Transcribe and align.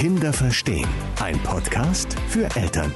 Kinder 0.00 0.32
verstehen. 0.32 0.88
Ein 1.20 1.38
Podcast 1.42 2.18
für 2.28 2.44
Eltern. 2.56 2.90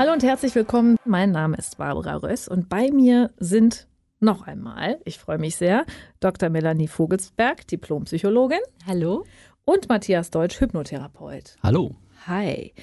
Hallo 0.00 0.12
und 0.12 0.24
herzlich 0.24 0.52
willkommen. 0.56 0.96
Mein 1.04 1.30
Name 1.30 1.56
ist 1.58 1.78
Barbara 1.78 2.16
Röss 2.16 2.48
und 2.48 2.68
bei 2.68 2.90
mir 2.90 3.30
sind 3.38 3.86
noch 4.18 4.48
einmal, 4.48 4.98
ich 5.04 5.20
freue 5.20 5.38
mich 5.38 5.54
sehr, 5.54 5.86
Dr. 6.18 6.48
Melanie 6.48 6.88
Vogelsberg, 6.88 7.68
Diplompsychologin. 7.68 8.58
Hallo. 8.84 9.24
Und 9.64 9.88
Matthias 9.88 10.32
Deutsch, 10.32 10.60
Hypnotherapeut. 10.60 11.54
Hallo. 11.62 11.94
Hi. 12.26 12.74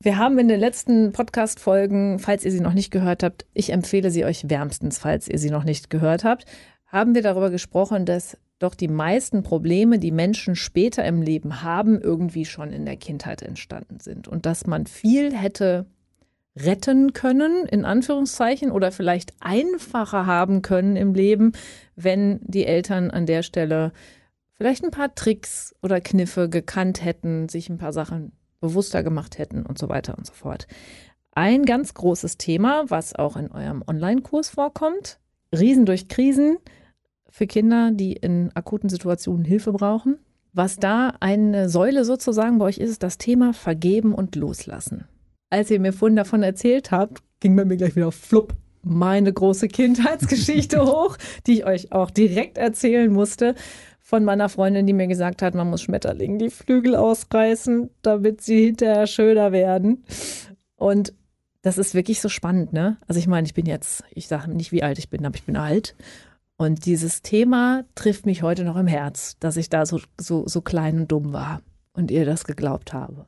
Wir 0.00 0.16
haben 0.16 0.38
in 0.38 0.48
den 0.48 0.60
letzten 0.60 1.12
Podcast-Folgen, 1.12 2.20
falls 2.20 2.46
ihr 2.46 2.52
sie 2.52 2.60
noch 2.60 2.72
nicht 2.72 2.90
gehört 2.90 3.22
habt, 3.22 3.44
ich 3.52 3.70
empfehle 3.70 4.10
sie 4.10 4.24
euch 4.24 4.48
wärmstens, 4.48 4.96
falls 4.96 5.28
ihr 5.28 5.38
sie 5.38 5.50
noch 5.50 5.64
nicht 5.64 5.90
gehört 5.90 6.24
habt, 6.24 6.46
haben 6.86 7.14
wir 7.14 7.20
darüber 7.20 7.50
gesprochen, 7.50 8.06
dass 8.06 8.38
doch 8.58 8.74
die 8.74 8.88
meisten 8.88 9.42
Probleme, 9.42 9.98
die 9.98 10.12
Menschen 10.12 10.56
später 10.56 11.04
im 11.04 11.22
Leben 11.22 11.62
haben, 11.62 12.00
irgendwie 12.00 12.44
schon 12.44 12.72
in 12.72 12.86
der 12.86 12.96
Kindheit 12.96 13.42
entstanden 13.42 14.00
sind 14.00 14.28
und 14.28 14.46
dass 14.46 14.66
man 14.66 14.86
viel 14.86 15.34
hätte 15.34 15.86
retten 16.56 17.12
können, 17.12 17.66
in 17.66 17.84
Anführungszeichen, 17.84 18.72
oder 18.72 18.90
vielleicht 18.90 19.34
einfacher 19.40 20.26
haben 20.26 20.62
können 20.62 20.96
im 20.96 21.14
Leben, 21.14 21.52
wenn 21.96 22.40
die 22.42 22.64
Eltern 22.64 23.10
an 23.10 23.26
der 23.26 23.42
Stelle 23.42 23.92
vielleicht 24.54 24.82
ein 24.82 24.90
paar 24.90 25.14
Tricks 25.14 25.74
oder 25.82 26.00
Kniffe 26.00 26.48
gekannt 26.48 27.04
hätten, 27.04 27.48
sich 27.48 27.68
ein 27.68 27.76
paar 27.78 27.92
Sachen 27.92 28.32
bewusster 28.60 29.02
gemacht 29.02 29.36
hätten 29.36 29.66
und 29.66 29.78
so 29.78 29.90
weiter 29.90 30.16
und 30.16 30.26
so 30.26 30.32
fort. 30.32 30.66
Ein 31.32 31.66
ganz 31.66 31.92
großes 31.92 32.38
Thema, 32.38 32.84
was 32.88 33.14
auch 33.14 33.36
in 33.36 33.52
eurem 33.52 33.84
Online-Kurs 33.86 34.48
vorkommt, 34.48 35.18
Riesen 35.52 35.84
durch 35.84 36.08
Krisen 36.08 36.56
für 37.36 37.46
Kinder, 37.46 37.90
die 37.92 38.14
in 38.14 38.50
akuten 38.54 38.88
Situationen 38.88 39.44
Hilfe 39.44 39.70
brauchen. 39.70 40.16
Was 40.54 40.76
da 40.76 41.12
eine 41.20 41.68
Säule 41.68 42.06
sozusagen 42.06 42.56
bei 42.56 42.64
euch 42.64 42.78
ist, 42.78 42.88
ist 42.88 43.02
das 43.02 43.18
Thema 43.18 43.52
Vergeben 43.52 44.14
und 44.14 44.36
Loslassen. 44.36 45.04
Als 45.50 45.70
ihr 45.70 45.78
mir 45.78 45.92
vorhin 45.92 46.16
davon 46.16 46.42
erzählt 46.42 46.92
habt, 46.92 47.22
ging 47.40 47.54
bei 47.54 47.66
mir 47.66 47.76
gleich 47.76 47.94
wieder 47.94 48.10
flupp 48.10 48.54
meine 48.82 49.30
große 49.30 49.68
Kindheitsgeschichte 49.68 50.80
hoch, 50.86 51.18
die 51.46 51.58
ich 51.58 51.66
euch 51.66 51.92
auch 51.92 52.10
direkt 52.10 52.56
erzählen 52.56 53.12
musste 53.12 53.54
von 54.00 54.24
meiner 54.24 54.48
Freundin, 54.48 54.86
die 54.86 54.94
mir 54.94 55.06
gesagt 55.06 55.42
hat, 55.42 55.54
man 55.54 55.68
muss 55.68 55.82
Schmetterlingen 55.82 56.38
die 56.38 56.48
Flügel 56.48 56.96
ausreißen, 56.96 57.90
damit 58.00 58.40
sie 58.40 58.64
hinterher 58.64 59.06
schöner 59.06 59.52
werden. 59.52 60.04
Und 60.76 61.12
das 61.60 61.76
ist 61.76 61.94
wirklich 61.94 62.22
so 62.22 62.30
spannend, 62.30 62.72
ne? 62.72 62.96
Also 63.06 63.18
ich 63.18 63.26
meine, 63.26 63.46
ich 63.46 63.52
bin 63.52 63.66
jetzt, 63.66 64.04
ich 64.10 64.26
sage 64.26 64.50
nicht, 64.50 64.72
wie 64.72 64.82
alt 64.82 64.98
ich 64.98 65.10
bin, 65.10 65.26
aber 65.26 65.34
ich 65.34 65.44
bin 65.44 65.56
alt. 65.56 65.96
Und 66.56 66.86
dieses 66.86 67.22
Thema 67.22 67.84
trifft 67.94 68.24
mich 68.24 68.42
heute 68.42 68.64
noch 68.64 68.76
im 68.76 68.86
Herz, 68.86 69.36
dass 69.40 69.56
ich 69.56 69.68
da 69.68 69.84
so, 69.84 70.00
so, 70.18 70.46
so 70.46 70.62
klein 70.62 71.00
und 71.00 71.12
dumm 71.12 71.32
war 71.32 71.62
und 71.92 72.10
ihr 72.10 72.24
das 72.24 72.44
geglaubt 72.44 72.92
habe. 72.92 73.26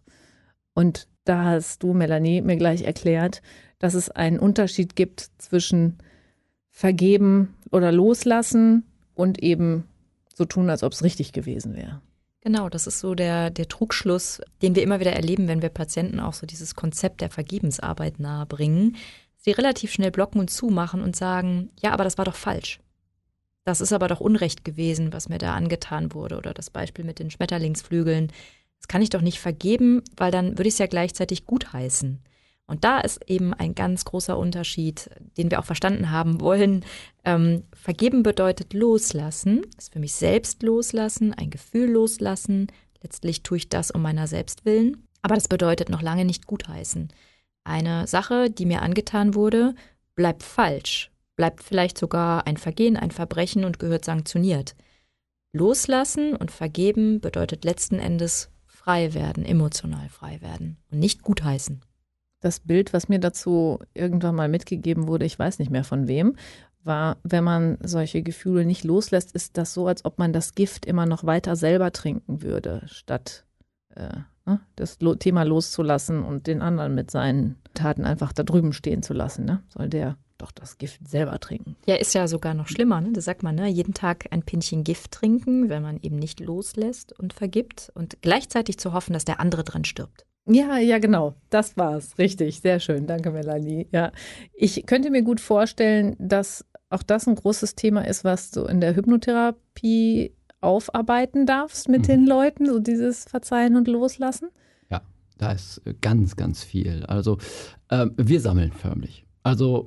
Und 0.75 1.09
da 1.25 1.45
hast 1.45 1.83
du, 1.83 1.93
Melanie, 1.93 2.41
mir 2.41 2.57
gleich 2.57 2.83
erklärt, 2.83 3.43
dass 3.79 3.95
es 3.95 4.11
einen 4.11 4.39
Unterschied 4.39 4.97
gibt 4.97 5.31
zwischen 5.39 5.99
vergeben 6.71 7.55
oder 7.71 7.93
loslassen 7.93 8.85
und 9.15 9.43
eben 9.43 9.85
so 10.35 10.45
tun, 10.45 10.71
als 10.71 10.83
ob 10.83 10.93
es 10.93 11.03
richtig 11.03 11.33
gewesen 11.33 11.77
wäre. 11.77 12.01
Genau, 12.41 12.69
das 12.69 12.87
ist 12.87 13.01
so 13.01 13.15
der, 13.15 13.51
der 13.51 13.69
Trugschluss, 13.69 14.41
den 14.63 14.75
wir 14.75 14.83
immer 14.83 15.01
wieder 15.01 15.13
erleben, 15.13 15.49
wenn 15.49 15.61
wir 15.61 15.69
Patienten 15.71 16.21
auch 16.21 16.35
so 16.35 16.47
dieses 16.47 16.77
Konzept 16.77 17.21
der 17.21 17.31
Vergebensarbeit 17.31 18.21
nahebringen. 18.21 18.97
Sie 19.37 19.51
relativ 19.51 19.93
schnell 19.93 20.13
blocken 20.13 20.41
und 20.41 20.49
zumachen 20.49 21.03
und 21.03 21.17
sagen, 21.17 21.71
ja, 21.83 21.93
aber 21.93 22.05
das 22.05 22.17
war 22.17 22.25
doch 22.25 22.37
falsch. 22.37 22.81
Das 23.69 23.83
ist 23.83 23.93
aber 23.93 24.09
doch 24.09 24.21
Unrecht 24.21 24.65
gewesen, 24.65 25.13
was 25.13 25.29
mir 25.29 25.37
da 25.37 25.53
angetan 25.53 26.15
wurde. 26.15 26.39
Oder 26.39 26.55
das 26.55 26.71
Beispiel 26.71 27.05
mit 27.05 27.19
den 27.19 27.31
Schmetterlingsflügeln. 27.31 28.33
Das 28.79 28.89
kann 28.89 29.03
ich 29.03 29.11
doch 29.11 29.21
nicht 29.21 29.41
vergeben, 29.41 30.03
weil 30.17 30.31
dann 30.31 30.53
würde 30.53 30.69
ich 30.69 30.75
es 30.77 30.79
ja 30.79 30.87
gleichzeitig 30.87 31.45
gutheißen. 31.45 32.19
Und 32.67 32.85
da 32.85 32.99
ist 33.01 33.21
eben 33.29 33.53
ein 33.53 33.75
ganz 33.75 34.07
großer 34.07 34.39
Unterschied, 34.39 35.11
den 35.37 35.51
wir 35.51 35.59
auch 35.59 35.67
verstanden 35.67 36.11
haben 36.11 36.41
wollen. 36.41 36.83
Ähm, 37.27 37.65
vergeben 37.75 38.23
bedeutet 38.23 38.73
loslassen, 38.73 39.67
ist 39.77 39.93
für 39.93 39.99
mich 39.99 40.15
selbst 40.15 40.63
loslassen, 40.63 41.35
ein 41.35 41.51
Gefühl 41.51 41.91
loslassen. 41.91 42.69
Letztlich 43.03 43.43
tue 43.43 43.59
ich 43.59 43.69
das 43.69 43.91
um 43.91 44.01
meiner 44.01 44.29
selbst 44.29 44.65
willen. 44.65 45.07
Aber 45.21 45.35
das 45.35 45.47
bedeutet 45.47 45.91
noch 45.91 46.01
lange 46.01 46.25
nicht 46.25 46.47
gutheißen. 46.47 47.09
Eine 47.65 48.07
Sache, 48.07 48.49
die 48.49 48.65
mir 48.65 48.81
angetan 48.81 49.35
wurde, 49.35 49.75
bleibt 50.15 50.43
falsch, 50.43 51.11
bleibt 51.39 51.63
vielleicht 51.63 51.97
sogar 51.97 52.47
ein 52.47 52.59
Vergehen, 52.59 52.99
ein 52.99 53.11
Verbrechen 53.11 53.65
und 53.65 53.79
gehört 53.79 54.05
sanktioniert. 54.05 54.77
Loslassen 55.55 56.37
und 56.37 56.51
vergeben 56.51 57.23
bedeutet 57.23 57.65
letzten 57.65 57.99
Endes 57.99 58.51
frei 58.67 59.15
werden, 59.15 59.47
emotional 59.47 60.11
frei 60.11 60.43
werden 60.43 60.77
und 60.91 60.99
nicht 60.99 61.23
gutheißen 61.23 61.81
das 62.41 62.61
Bild, 62.61 62.93
was 62.93 63.09
mir 63.09 63.19
dazu 63.19 63.79
irgendwann 63.95 64.35
mal 64.35 64.49
mitgegeben 64.49 65.09
wurde, 65.09 65.25
ich 65.25 65.39
weiß 65.39 65.59
nicht 65.59 65.71
mehr 65.71 65.85
von 65.85 66.09
wem, 66.09 66.37
war, 66.85 67.19
wenn 67.23 67.45
man 67.45 67.79
solche 67.83 68.23
Gefühle 68.23 68.65
nicht 68.65 68.85
loslässt, 68.85 69.33
ist 69.33 69.57
das 69.59 69.75
so, 69.75 69.87
als 69.87 70.05
ob 70.05 70.19
man 70.19 70.33
das 70.33 70.55
Gift 70.55 70.87
immer 70.87 71.07
noch 71.07 71.25
weiter 71.25 71.57
selber 71.57 71.93
trinken 71.93 72.43
würde, 72.43 72.83
statt 72.87 73.45
äh, 73.95 74.19
ne, 74.47 74.61
das 74.77 74.99
Thema 75.19 75.43
loszulassen 75.43 76.23
und 76.23 76.47
den 76.47 76.63
anderen 76.63 76.95
mit 76.95 77.11
seinen 77.11 77.57
Taten 77.75 78.05
einfach 78.05 78.33
da 78.33 78.45
drüben 78.45 78.73
stehen 78.73 79.03
zu 79.03 79.13
lassen. 79.13 79.45
Ne? 79.45 79.63
Soll 79.69 79.89
der 79.89 80.17
doch 80.39 80.51
das 80.51 80.79
Gift 80.79 81.07
selber 81.07 81.39
trinken. 81.41 81.77
Ja, 81.87 81.97
ist 81.97 82.15
ja 82.15 82.29
sogar 82.29 82.55
noch 82.55 82.69
schlimmer. 82.69 83.01
Ne? 83.01 83.13
Da 83.13 83.21
sagt 83.21 83.43
man, 83.43 83.57
ne? 83.57 83.69
jeden 83.69 83.95
Tag 83.95 84.29
ein 84.31 84.43
Pinchen 84.43 84.85
Gift 84.85 85.13
trinken, 85.13 85.69
wenn 85.69 85.83
man 85.83 85.99
eben 86.01 86.17
nicht 86.17 86.41
loslässt 86.41 87.19
und 87.19 87.33
vergibt 87.33 87.91
und 87.95 88.23
gleichzeitig 88.23 88.79
zu 88.79 88.93
hoffen, 88.93 89.13
dass 89.13 89.25
der 89.25 89.41
andere 89.41 89.65
dran 89.65 89.85
stirbt. 89.85 90.25
Ja, 90.51 90.79
ja, 90.79 90.99
genau. 90.99 91.35
Das 91.51 91.77
war's. 91.77 92.17
Richtig. 92.19 92.61
Sehr 92.61 92.81
schön. 92.81 93.07
Danke, 93.07 93.31
Melanie. 93.31 93.87
Ja. 93.93 94.13
Ich 94.55 94.87
könnte 94.87 95.11
mir 95.11 95.23
gut 95.23 95.41
vorstellen, 95.41 96.17
dass 96.19 96.65
auch 96.89 97.03
das 97.03 97.27
ein 97.27 97.35
großes 97.35 97.75
Thema 97.75 98.07
ist, 98.07 98.25
was 98.25 98.51
du 98.51 98.65
in 98.65 98.81
der 98.81 98.97
Hypnotherapie 98.97 100.33
aufarbeiten 100.61 101.45
darfst 101.45 101.89
mit 101.89 102.03
mhm. 102.03 102.07
den 102.07 102.27
Leuten, 102.27 102.67
so 102.67 102.79
dieses 102.79 103.25
Verzeihen 103.25 103.77
und 103.77 103.89
Loslassen. 103.89 104.49
Ja, 104.91 105.03
da 105.37 105.53
ist 105.53 105.83
ganz, 106.01 106.37
ganz 106.37 106.65
viel. 106.65 107.05
Also 107.05 107.39
äh, 107.89 108.07
wir 108.17 108.41
sammeln 108.41 108.73
förmlich. 108.73 109.27
Also 109.43 109.85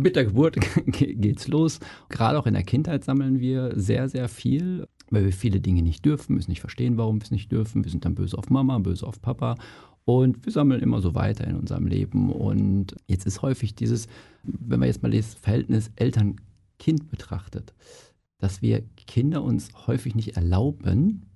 mit 0.00 0.16
der 0.16 0.24
Geburt 0.26 0.56
geht's 0.86 1.48
los. 1.48 1.78
Gerade 2.08 2.38
auch 2.38 2.46
in 2.46 2.54
der 2.54 2.62
Kindheit 2.62 3.04
sammeln 3.04 3.40
wir 3.40 3.72
sehr, 3.78 4.08
sehr 4.08 4.28
viel 4.28 4.86
weil 5.10 5.24
wir 5.24 5.32
viele 5.32 5.60
Dinge 5.60 5.82
nicht 5.82 6.04
dürfen, 6.04 6.36
müssen 6.36 6.50
nicht 6.50 6.60
verstehen, 6.60 6.96
warum 6.96 7.16
wir 7.16 7.24
es 7.24 7.30
nicht 7.30 7.50
dürfen. 7.52 7.84
Wir 7.84 7.90
sind 7.90 8.04
dann 8.04 8.14
böse 8.14 8.38
auf 8.38 8.48
Mama, 8.48 8.78
böse 8.78 9.06
auf 9.06 9.20
Papa 9.20 9.56
und 10.04 10.44
wir 10.44 10.52
sammeln 10.52 10.80
immer 10.80 11.00
so 11.00 11.14
weiter 11.14 11.46
in 11.46 11.56
unserem 11.56 11.86
Leben. 11.86 12.30
Und 12.30 12.96
jetzt 13.06 13.26
ist 13.26 13.42
häufig 13.42 13.74
dieses, 13.74 14.06
wenn 14.42 14.80
man 14.80 14.88
jetzt 14.88 15.02
mal 15.02 15.10
das 15.10 15.34
Verhältnis 15.34 15.90
Eltern-Kind 15.96 17.10
betrachtet, 17.10 17.74
dass 18.38 18.62
wir 18.62 18.82
Kinder 18.96 19.42
uns 19.42 19.70
häufig 19.86 20.14
nicht 20.14 20.36
erlauben, 20.36 21.26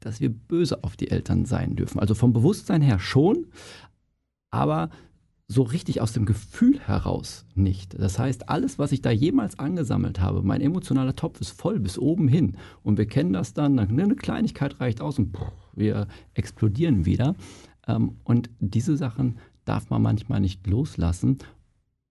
dass 0.00 0.20
wir 0.20 0.30
böse 0.30 0.84
auf 0.84 0.96
die 0.96 1.10
Eltern 1.10 1.44
sein 1.44 1.76
dürfen. 1.76 1.98
Also 1.98 2.14
vom 2.14 2.32
Bewusstsein 2.32 2.80
her 2.80 2.98
schon, 2.98 3.46
aber 4.50 4.90
so 5.48 5.62
richtig 5.62 6.00
aus 6.00 6.12
dem 6.12 6.26
Gefühl 6.26 6.80
heraus 6.80 7.46
nicht. 7.54 7.96
Das 8.00 8.18
heißt, 8.18 8.48
alles, 8.48 8.78
was 8.78 8.90
ich 8.90 9.00
da 9.00 9.10
jemals 9.10 9.58
angesammelt 9.58 10.20
habe, 10.20 10.42
mein 10.42 10.60
emotionaler 10.60 11.14
Topf 11.14 11.40
ist 11.40 11.50
voll 11.50 11.78
bis 11.78 11.98
oben 11.98 12.26
hin. 12.26 12.56
Und 12.82 12.98
wir 12.98 13.06
kennen 13.06 13.32
das 13.32 13.54
dann, 13.54 13.78
eine 13.78 14.16
Kleinigkeit 14.16 14.80
reicht 14.80 15.00
aus 15.00 15.18
und 15.18 15.36
wir 15.74 16.08
explodieren 16.34 17.06
wieder. 17.06 17.36
Ähm, 17.86 18.16
und 18.24 18.50
diese 18.58 18.96
Sachen 18.96 19.38
darf 19.64 19.88
man 19.88 20.02
manchmal 20.02 20.40
nicht 20.40 20.66
loslassen. 20.66 21.38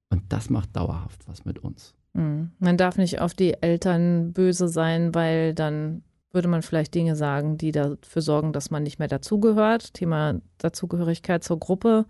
Und 0.09 0.23
das 0.29 0.49
macht 0.49 0.75
dauerhaft 0.75 1.27
was 1.27 1.43
mit 1.43 1.59
uns. 1.59 1.93
Mhm. 2.13 2.51
Man 2.59 2.77
darf 2.77 2.97
nicht 2.97 3.19
auf 3.19 3.33
die 3.33 3.61
Eltern 3.61 4.31
böse 4.31 4.69
sein, 4.69 5.13
weil 5.13 5.53
dann 5.53 6.03
würde 6.31 6.47
man 6.47 6.61
vielleicht 6.61 6.93
Dinge 6.93 7.15
sagen, 7.15 7.57
die 7.57 7.71
dafür 7.71 8.21
sorgen, 8.21 8.53
dass 8.53 8.71
man 8.71 8.83
nicht 8.83 8.99
mehr 8.99 9.07
dazugehört. 9.07 9.93
Thema 9.93 10.39
Dazugehörigkeit 10.57 11.43
zur 11.43 11.59
Gruppe 11.59 12.05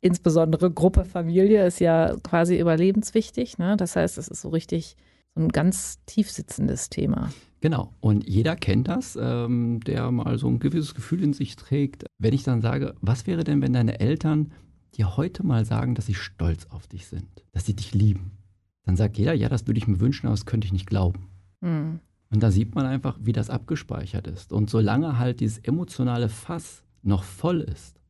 insbesondere 0.00 0.70
Gruppe 0.70 1.04
Familie 1.04 1.66
ist 1.66 1.80
ja 1.80 2.16
quasi 2.22 2.58
überlebenswichtig. 2.58 3.58
Ne? 3.58 3.76
Das 3.76 3.96
heißt, 3.96 4.18
es 4.18 4.28
ist 4.28 4.42
so 4.42 4.48
richtig 4.50 4.96
so 5.34 5.42
ein 5.42 5.48
ganz 5.48 5.98
tief 6.06 6.30
sitzendes 6.30 6.88
Thema. 6.88 7.30
Genau. 7.60 7.92
Und 8.00 8.28
jeder 8.28 8.56
kennt 8.56 8.88
das, 8.88 9.18
ähm, 9.20 9.80
der 9.80 10.10
mal 10.10 10.38
so 10.38 10.48
ein 10.48 10.58
gewisses 10.58 10.94
Gefühl 10.94 11.22
in 11.22 11.32
sich 11.32 11.56
trägt. 11.56 12.06
Wenn 12.18 12.34
ich 12.34 12.42
dann 12.42 12.62
sage, 12.62 12.94
was 13.00 13.26
wäre 13.26 13.44
denn, 13.44 13.60
wenn 13.62 13.72
deine 13.72 14.00
Eltern 14.00 14.52
dir 14.94 15.16
heute 15.16 15.44
mal 15.44 15.64
sagen, 15.64 15.94
dass 15.94 16.06
sie 16.06 16.14
stolz 16.14 16.66
auf 16.70 16.86
dich 16.86 17.06
sind, 17.06 17.26
dass 17.52 17.66
sie 17.66 17.74
dich 17.74 17.94
lieben? 17.94 18.32
Dann 18.84 18.96
sagt 18.96 19.18
jeder, 19.18 19.34
ja, 19.34 19.48
das 19.48 19.66
würde 19.66 19.78
ich 19.78 19.88
mir 19.88 20.00
wünschen, 20.00 20.26
aber 20.26 20.34
das 20.34 20.46
könnte 20.46 20.66
ich 20.66 20.72
nicht 20.72 20.86
glauben. 20.86 21.28
Hm. 21.60 22.00
Und 22.30 22.42
da 22.42 22.50
sieht 22.50 22.74
man 22.74 22.86
einfach, 22.86 23.18
wie 23.20 23.32
das 23.32 23.50
abgespeichert 23.50 24.26
ist. 24.26 24.52
Und 24.52 24.70
solange 24.70 25.18
halt 25.18 25.40
dieses 25.40 25.58
emotionale 25.58 26.28
Fass 26.28 26.82
noch 27.02 27.24
voll 27.24 27.60
ist, 27.60 28.00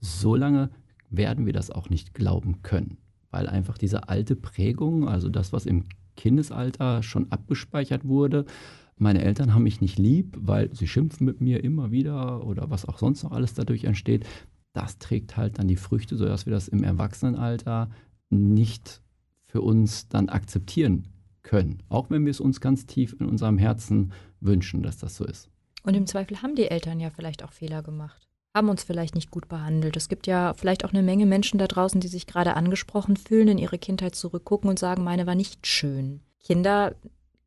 solange 0.00 0.70
werden 1.10 1.46
wir 1.46 1.52
das 1.52 1.70
auch 1.70 1.90
nicht 1.90 2.14
glauben 2.14 2.62
können, 2.62 2.98
weil 3.30 3.46
einfach 3.48 3.78
diese 3.78 4.08
alte 4.08 4.36
Prägung, 4.36 5.08
also 5.08 5.28
das, 5.28 5.52
was 5.52 5.66
im 5.66 5.84
Kindesalter 6.16 7.02
schon 7.02 7.30
abgespeichert 7.30 8.06
wurde, 8.06 8.44
meine 8.98 9.22
Eltern 9.22 9.54
haben 9.54 9.62
mich 9.62 9.80
nicht 9.80 9.98
lieb, 9.98 10.36
weil 10.40 10.74
sie 10.74 10.88
schimpfen 10.88 11.24
mit 11.24 11.40
mir 11.40 11.62
immer 11.62 11.92
wieder 11.92 12.44
oder 12.44 12.68
was 12.68 12.84
auch 12.84 12.98
sonst 12.98 13.22
noch 13.22 13.30
alles 13.30 13.54
dadurch 13.54 13.84
entsteht. 13.84 14.26
Das 14.72 14.98
trägt 14.98 15.36
halt 15.36 15.58
dann 15.58 15.68
die 15.68 15.76
Früchte, 15.76 16.16
sodass 16.16 16.46
wir 16.46 16.52
das 16.52 16.66
im 16.66 16.82
Erwachsenenalter 16.82 17.90
nicht 18.28 19.00
für 19.46 19.62
uns 19.62 20.08
dann 20.08 20.28
akzeptieren 20.28 21.08
können. 21.42 21.82
Auch 21.88 22.10
wenn 22.10 22.24
wir 22.24 22.30
es 22.30 22.40
uns 22.40 22.60
ganz 22.60 22.86
tief 22.86 23.16
in 23.18 23.26
unserem 23.26 23.56
Herzen 23.56 24.12
wünschen, 24.40 24.82
dass 24.82 24.98
das 24.98 25.16
so 25.16 25.24
ist. 25.24 25.48
Und 25.84 25.94
im 25.94 26.06
Zweifel 26.06 26.42
haben 26.42 26.56
die 26.56 26.68
Eltern 26.68 27.00
ja 27.00 27.10
vielleicht 27.10 27.44
auch 27.44 27.52
Fehler 27.52 27.82
gemacht, 27.82 28.28
haben 28.58 28.68
uns 28.68 28.82
vielleicht 28.82 29.14
nicht 29.14 29.30
gut 29.30 29.48
behandelt. 29.48 29.96
Es 29.96 30.08
gibt 30.08 30.26
ja 30.26 30.52
vielleicht 30.52 30.84
auch 30.84 30.92
eine 30.92 31.02
Menge 31.02 31.26
Menschen 31.26 31.58
da 31.58 31.66
draußen, 31.66 32.00
die 32.00 32.08
sich 32.08 32.26
gerade 32.26 32.54
angesprochen 32.54 33.16
fühlen, 33.16 33.48
in 33.48 33.58
ihre 33.58 33.78
Kindheit 33.78 34.14
zurückgucken 34.14 34.68
und 34.68 34.78
sagen, 34.78 35.04
meine 35.04 35.26
war 35.26 35.34
nicht 35.34 35.66
schön. 35.66 36.20
Kinder 36.40 36.94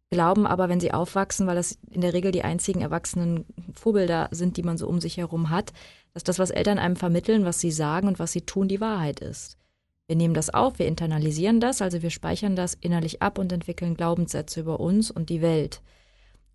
glauben 0.10 0.48
aber, 0.48 0.70
wenn 0.70 0.80
sie 0.80 0.94
aufwachsen, 0.94 1.48
weil 1.48 1.56
das 1.56 1.78
in 1.90 2.02
der 2.02 2.14
Regel 2.14 2.32
die 2.32 2.44
einzigen 2.44 2.82
erwachsenen 2.82 3.46
Vorbilder 3.74 4.30
sind, 4.32 4.58
die 4.58 4.64
man 4.64 4.78
so 4.78 4.88
um 4.88 5.00
sich 5.00 5.18
herum 5.18 5.50
hat, 5.50 5.74
dass 6.14 6.24
das, 6.24 6.40
was 6.40 6.50
Eltern 6.50 6.80
einem 6.80 6.96
vermitteln, 6.96 7.46
was 7.46 7.60
sie 7.60 7.72
sagen 7.72 8.08
und 8.08 8.20
was 8.20 8.32
sie 8.32 8.42
tun, 8.42 8.68
die 8.68 8.82
Wahrheit 8.82 9.20
ist. 9.20 9.58
Wir 10.08 10.16
nehmen 10.16 10.34
das 10.34 10.50
auf, 10.50 10.80
wir 10.80 10.88
internalisieren 10.88 11.60
das, 11.60 11.82
also 11.82 12.02
wir 12.02 12.10
speichern 12.10 12.56
das 12.56 12.74
innerlich 12.74 13.22
ab 13.22 13.38
und 13.38 13.52
entwickeln 13.54 13.96
Glaubenssätze 13.96 14.62
über 14.62 14.80
uns 14.80 15.12
und 15.12 15.30
die 15.30 15.42
Welt. 15.42 15.82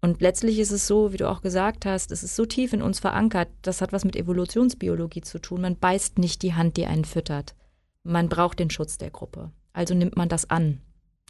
Und 0.07 0.21
letztlich 0.21 0.61
ist 0.61 0.71
es 0.71 0.87
so, 0.87 1.13
wie 1.13 1.17
du 1.17 1.29
auch 1.29 1.43
gesagt 1.43 1.85
hast, 1.85 2.13
es 2.13 2.23
ist 2.23 2.37
so 2.37 2.47
tief 2.47 2.73
in 2.73 2.81
uns 2.81 3.01
verankert, 3.01 3.49
das 3.63 3.81
hat 3.81 3.93
was 3.93 4.05
mit 4.05 4.15
Evolutionsbiologie 4.15 5.23
zu 5.23 5.41
tun. 5.41 5.63
Man 5.63 5.77
beißt 5.77 6.19
nicht 6.19 6.43
die 6.43 6.55
Hand, 6.55 6.77
die 6.77 6.87
einen 6.87 7.05
füttert. 7.05 7.57
Man 8.05 8.29
braucht 8.29 8.61
den 8.61 8.71
Schutz 8.71 8.99
der 8.99 9.11
Gruppe. 9.11 9.51
Also 9.73 9.95
nimmt 9.95 10.17
man 10.17 10.29
das 10.29 10.49
an. 10.49 10.81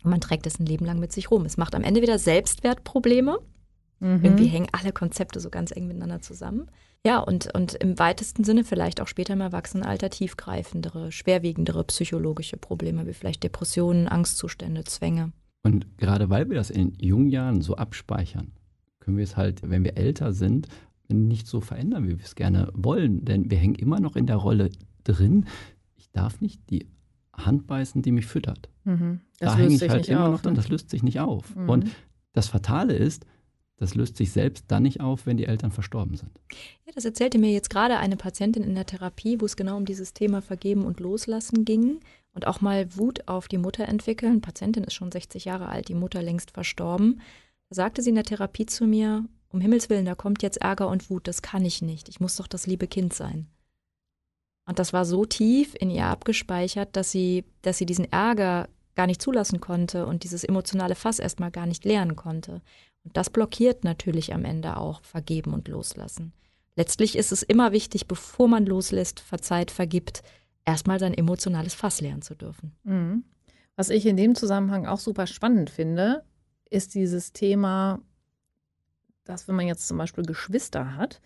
Und 0.05 0.11
man 0.11 0.20
trägt 0.20 0.46
es 0.46 0.61
ein 0.61 0.67
Leben 0.67 0.84
lang 0.84 0.99
mit 0.99 1.11
sich 1.11 1.31
rum. 1.31 1.46
Es 1.46 1.56
macht 1.56 1.75
am 1.75 1.84
Ende 1.84 2.02
wieder 2.02 2.19
Selbstwertprobleme. 2.19 3.38
Mhm. 4.00 4.20
Irgendwie 4.23 4.46
hängen 4.49 4.69
alle 4.73 4.93
Konzepte 4.93 5.40
so 5.40 5.49
ganz 5.49 5.70
eng 5.70 5.87
miteinander 5.87 6.20
zusammen. 6.20 6.70
Ja, 7.02 7.20
und, 7.20 7.55
und 7.55 7.72
im 7.76 7.99
weitesten 7.99 8.44
Sinne 8.44 8.62
vielleicht 8.62 9.00
auch 9.00 9.08
später 9.08 9.32
im 9.32 9.40
Erwachsenenalter 9.40 10.11
tiefgreifendere, 10.11 11.12
schwerwiegendere 11.12 11.82
psychologische 11.84 12.58
Probleme, 12.58 13.06
wie 13.06 13.14
vielleicht 13.14 13.43
Depressionen, 13.43 14.06
Angstzustände, 14.06 14.84
Zwänge. 14.84 15.32
Und 15.62 15.96
gerade 15.96 16.29
weil 16.29 16.50
wir 16.50 16.56
das 16.56 16.69
in 16.69 16.93
jungen 17.00 17.31
Jahren 17.31 17.62
so 17.62 17.76
abspeichern, 17.76 18.52
können 19.06 19.19
wir 19.19 19.25
es 19.25 19.37
halt, 19.37 19.62
wenn 19.62 19.85
wir 19.85 19.97
älter 19.97 20.32
sind, 20.32 20.67
nicht 21.08 21.47
so 21.47 21.61
verändern, 21.61 22.08
wie 22.08 22.19
wir 22.19 22.25
es 22.25 22.35
gerne 22.35 22.70
wollen. 22.75 23.25
Denn 23.25 23.49
wir 23.49 23.56
hängen 23.56 23.76
immer 23.76 24.00
noch 24.00 24.17
in 24.17 24.26
der 24.26 24.35
Rolle 24.35 24.70
drin. 25.05 25.47
Ich 25.94 26.11
darf 26.11 26.41
nicht 26.41 26.61
die 26.70 26.88
Hand 27.32 27.69
beißen, 27.69 28.03
die 28.03 28.11
mich 28.11 28.26
füttert. 28.26 28.69
Mhm. 28.82 29.20
da 29.38 29.56
hänge 29.56 29.75
ich 29.75 29.88
halt 29.88 30.08
immer 30.08 30.26
auf, 30.26 30.32
noch 30.32 30.43
drin, 30.43 30.55
ne? 30.55 30.56
das 30.56 30.69
löst 30.69 30.91
sich 30.91 31.05
nicht 31.05 31.20
auf. 31.20 31.55
Mhm. 31.55 31.69
Und 31.69 31.91
das 32.32 32.49
Fatale 32.49 32.94
ist, 32.94 33.26
das 33.76 33.94
löst 33.94 34.17
sich 34.17 34.32
selbst 34.32 34.64
dann 34.69 34.82
nicht 34.82 35.00
auf, 35.00 35.26
wenn 35.26 35.37
die 35.37 35.47
Eltern 35.47 35.70
verstorben 35.70 36.17
sind. 36.17 36.32
Ja, 36.85 36.93
das 36.93 37.05
erzählte 37.05 37.38
mir 37.38 37.53
jetzt 37.53 37.70
gerade 37.70 37.99
eine 37.99 38.17
Patientin 38.17 38.64
in 38.64 38.75
der 38.75 38.87
Therapie, 38.87 39.41
wo 39.41 39.44
es 39.44 39.56
genau 39.56 39.76
um 39.76 39.85
dieses 39.85 40.14
Thema 40.14 40.43
Vergeben 40.43 40.85
und 40.85 40.99
Loslassen 40.99 41.64
ging 41.64 42.00
und 42.32 42.47
auch 42.47 42.61
mal 42.61 42.97
Wut 42.97 43.29
auf 43.29 43.47
die 43.47 43.58
Mutter 43.58 43.87
entwickeln. 43.87 44.41
Patientin 44.41 44.82
ist 44.82 44.94
schon 44.94 45.12
60 45.12 45.44
Jahre 45.44 45.69
alt, 45.69 45.88
die 45.88 45.94
Mutter 45.94 46.23
längst 46.23 46.50
verstorben. 46.50 47.20
Da 47.69 47.77
sagte 47.77 48.03
sie 48.03 48.11
in 48.11 48.15
der 48.15 48.25
Therapie 48.25 48.67
zu 48.67 48.87
mir, 48.87 49.25
um 49.49 49.61
Himmels 49.61 49.89
Willen, 49.91 50.05
da 50.05 50.15
kommt 50.15 50.43
jetzt 50.43 50.59
Ärger 50.59 50.89
und 50.89 51.11
Wut, 51.11 51.27
das 51.27 51.43
kann 51.43 51.65
ich 51.65 51.83
nicht. 51.83 52.09
Ich 52.09 52.21
muss 52.21 52.37
doch 52.37 52.47
das 52.47 52.67
liebe 52.67 52.87
Kind 52.87 53.15
sein. 53.15 53.49
Und 54.69 54.79
das 54.79 54.93
war 54.93 55.05
so 55.05 55.25
tief 55.25 55.75
in 55.79 55.91
ihr 55.91 56.07
abgespeichert, 56.07 56.97
dass 56.97 57.11
sie, 57.11 57.45
dass 57.63 57.79
sie 57.79 57.87
diesen 57.87 58.11
Ärger 58.13 58.69
gar 58.97 59.07
nicht 59.07 59.23
zulassen 59.23 59.61
konnte 59.61 60.07
und 60.07 60.25
dieses 60.25 60.43
emotionale 60.43 60.95
Fass 60.95 61.19
erstmal 61.19 61.51
gar 61.51 61.67
nicht 61.67 61.85
lernen 61.85 62.17
konnte. 62.17 62.63
Und 63.05 63.17
das 63.17 63.31
blockiert 63.31 63.85
natürlich 63.85 64.35
am 64.35 64.45
Ende 64.45 64.77
auch 64.77 65.03
Vergeben 65.03 65.55
und 65.55 65.69
Loslassen. 65.69 66.33
Letztlich 66.75 67.17
ist 67.17 67.33
es 67.33 67.43
immer 67.43 67.73
wichtig, 67.73 68.07
bevor 68.07 68.49
man 68.49 68.67
loslässt, 68.67 69.21
verzeiht, 69.21 69.71
vergibt, 69.71 70.23
erstmal 70.65 70.99
sein 70.99 71.15
emotionales 71.15 71.75
Fass 71.75 72.01
lernen 72.01 72.23
zu 72.23 72.35
dürfen. 72.35 72.73
Mhm. 72.83 73.25
Was 73.77 73.91
ich 73.91 74.07
in 74.07 74.17
dem 74.17 74.35
Zusammenhang 74.35 74.87
auch 74.87 74.99
super 74.99 75.27
spannend 75.27 75.71
finde, 75.71 76.25
ist 76.71 76.95
dieses 76.95 77.33
Thema, 77.33 78.01
dass 79.25 79.49
wenn 79.49 79.57
man 79.57 79.67
jetzt 79.67 79.89
zum 79.89 79.99
Beispiel 79.99 80.25
Geschwister 80.25 80.97
hat, 80.97 81.21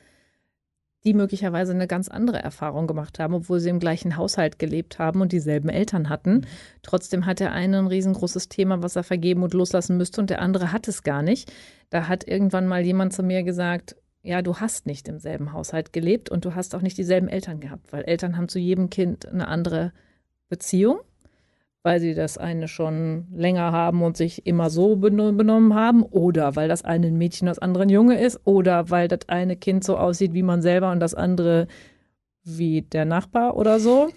die 1.05 1.15
möglicherweise 1.15 1.73
eine 1.73 1.87
ganz 1.87 2.09
andere 2.09 2.43
Erfahrung 2.43 2.87
gemacht 2.87 3.19
haben, 3.19 3.35
obwohl 3.35 3.59
sie 3.59 3.71
im 3.71 3.79
gleichen 3.79 4.17
Haushalt 4.17 4.59
gelebt 4.59 4.99
haben 4.99 5.23
und 5.23 5.33
dieselben 5.33 5.71
Eltern 5.71 6.09
hatten. 6.11 6.35
Mhm. 6.35 6.43
Trotzdem 6.83 7.25
hat 7.27 7.41
der 7.41 7.53
eine 7.53 7.79
ein 7.79 7.87
riesengroßes 7.87 8.49
Thema, 8.49 8.83
was 8.83 8.97
er 8.97 9.03
vergeben 9.03 9.43
und 9.43 9.55
loslassen 9.55 9.97
müsste 9.97 10.21
und 10.21 10.31
der 10.31 10.43
andere 10.43 10.73
hat 10.73 10.89
es 10.89 11.03
gar 11.03 11.23
nicht. 11.23 11.51
Da 11.89 12.07
hat 12.07 12.29
irgendwann 12.29 12.67
mal 12.67 12.85
jemand 12.85 13.15
zu 13.15 13.23
mir 13.23 13.43
gesagt, 13.43 13.97
ja, 14.23 14.43
du 14.43 14.57
hast 14.57 14.85
nicht 14.87 15.09
im 15.09 15.19
selben 15.19 15.55
Haushalt 15.55 15.95
gelebt 15.95 16.29
und 16.29 16.45
du 16.45 16.55
hast 16.55 16.75
auch 16.75 16.83
nicht 16.83 16.99
dieselben 16.99 17.29
Eltern 17.29 17.61
gehabt, 17.61 17.93
weil 17.93 18.05
Eltern 18.05 18.37
haben 18.37 18.49
zu 18.49 18.59
jedem 18.59 18.91
Kind 18.91 19.27
eine 19.27 19.49
andere 19.49 19.93
Beziehung 20.51 21.01
weil 21.83 22.01
sie 22.01 22.15
das 22.15 22.37
eine 22.37 22.69
schon 22.69 23.27
länger 23.35 23.73
haben 23.73 24.03
und 24.03 24.17
sich 24.17 24.47
immer 24.47 24.69
so 24.69 24.97
benommen 24.97 25.75
haben 25.75 26.03
oder 26.03 26.57
weil 26.57 26.69
das 26.69 26.85
eine 26.85 27.07
ein 27.07 27.17
Mädchen, 27.17 27.47
das 27.47 27.59
andere 27.59 27.85
ein 27.85 27.89
Junge 27.89 28.21
ist 28.21 28.41
oder 28.45 28.91
weil 28.91 29.09
das 29.09 29.29
eine 29.29 29.57
Kind 29.57 29.85
so 29.85 29.97
aussieht 29.97 30.35
wie 30.35 30.43
man 30.43 30.61
selber 30.61 30.93
und 30.93 31.01
das 31.01 31.15
andere 31.15 31.69
wie 32.45 32.83
der 32.83 33.05
Nachbar 33.05 33.57
oder 33.57 33.81
so. 33.81 34.11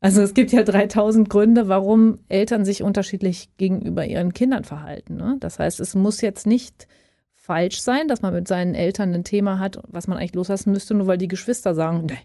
Also 0.00 0.22
es 0.22 0.32
gibt 0.32 0.52
ja 0.52 0.62
3000 0.62 1.28
Gründe, 1.28 1.68
warum 1.68 2.20
Eltern 2.28 2.64
sich 2.64 2.82
unterschiedlich 2.82 3.50
gegenüber 3.58 4.06
ihren 4.06 4.32
Kindern 4.32 4.64
verhalten. 4.64 5.16
Ne? 5.16 5.36
Das 5.40 5.58
heißt, 5.58 5.78
es 5.80 5.94
muss 5.94 6.22
jetzt 6.22 6.46
nicht 6.46 6.88
falsch 7.34 7.80
sein, 7.80 8.08
dass 8.08 8.22
man 8.22 8.32
mit 8.32 8.48
seinen 8.48 8.74
Eltern 8.74 9.12
ein 9.12 9.24
Thema 9.24 9.58
hat, 9.58 9.82
was 9.88 10.06
man 10.06 10.16
eigentlich 10.16 10.34
loslassen 10.34 10.72
müsste, 10.72 10.94
nur 10.94 11.06
weil 11.06 11.18
die 11.18 11.28
Geschwister 11.28 11.74
sagen, 11.74 12.06
nee, 12.06 12.18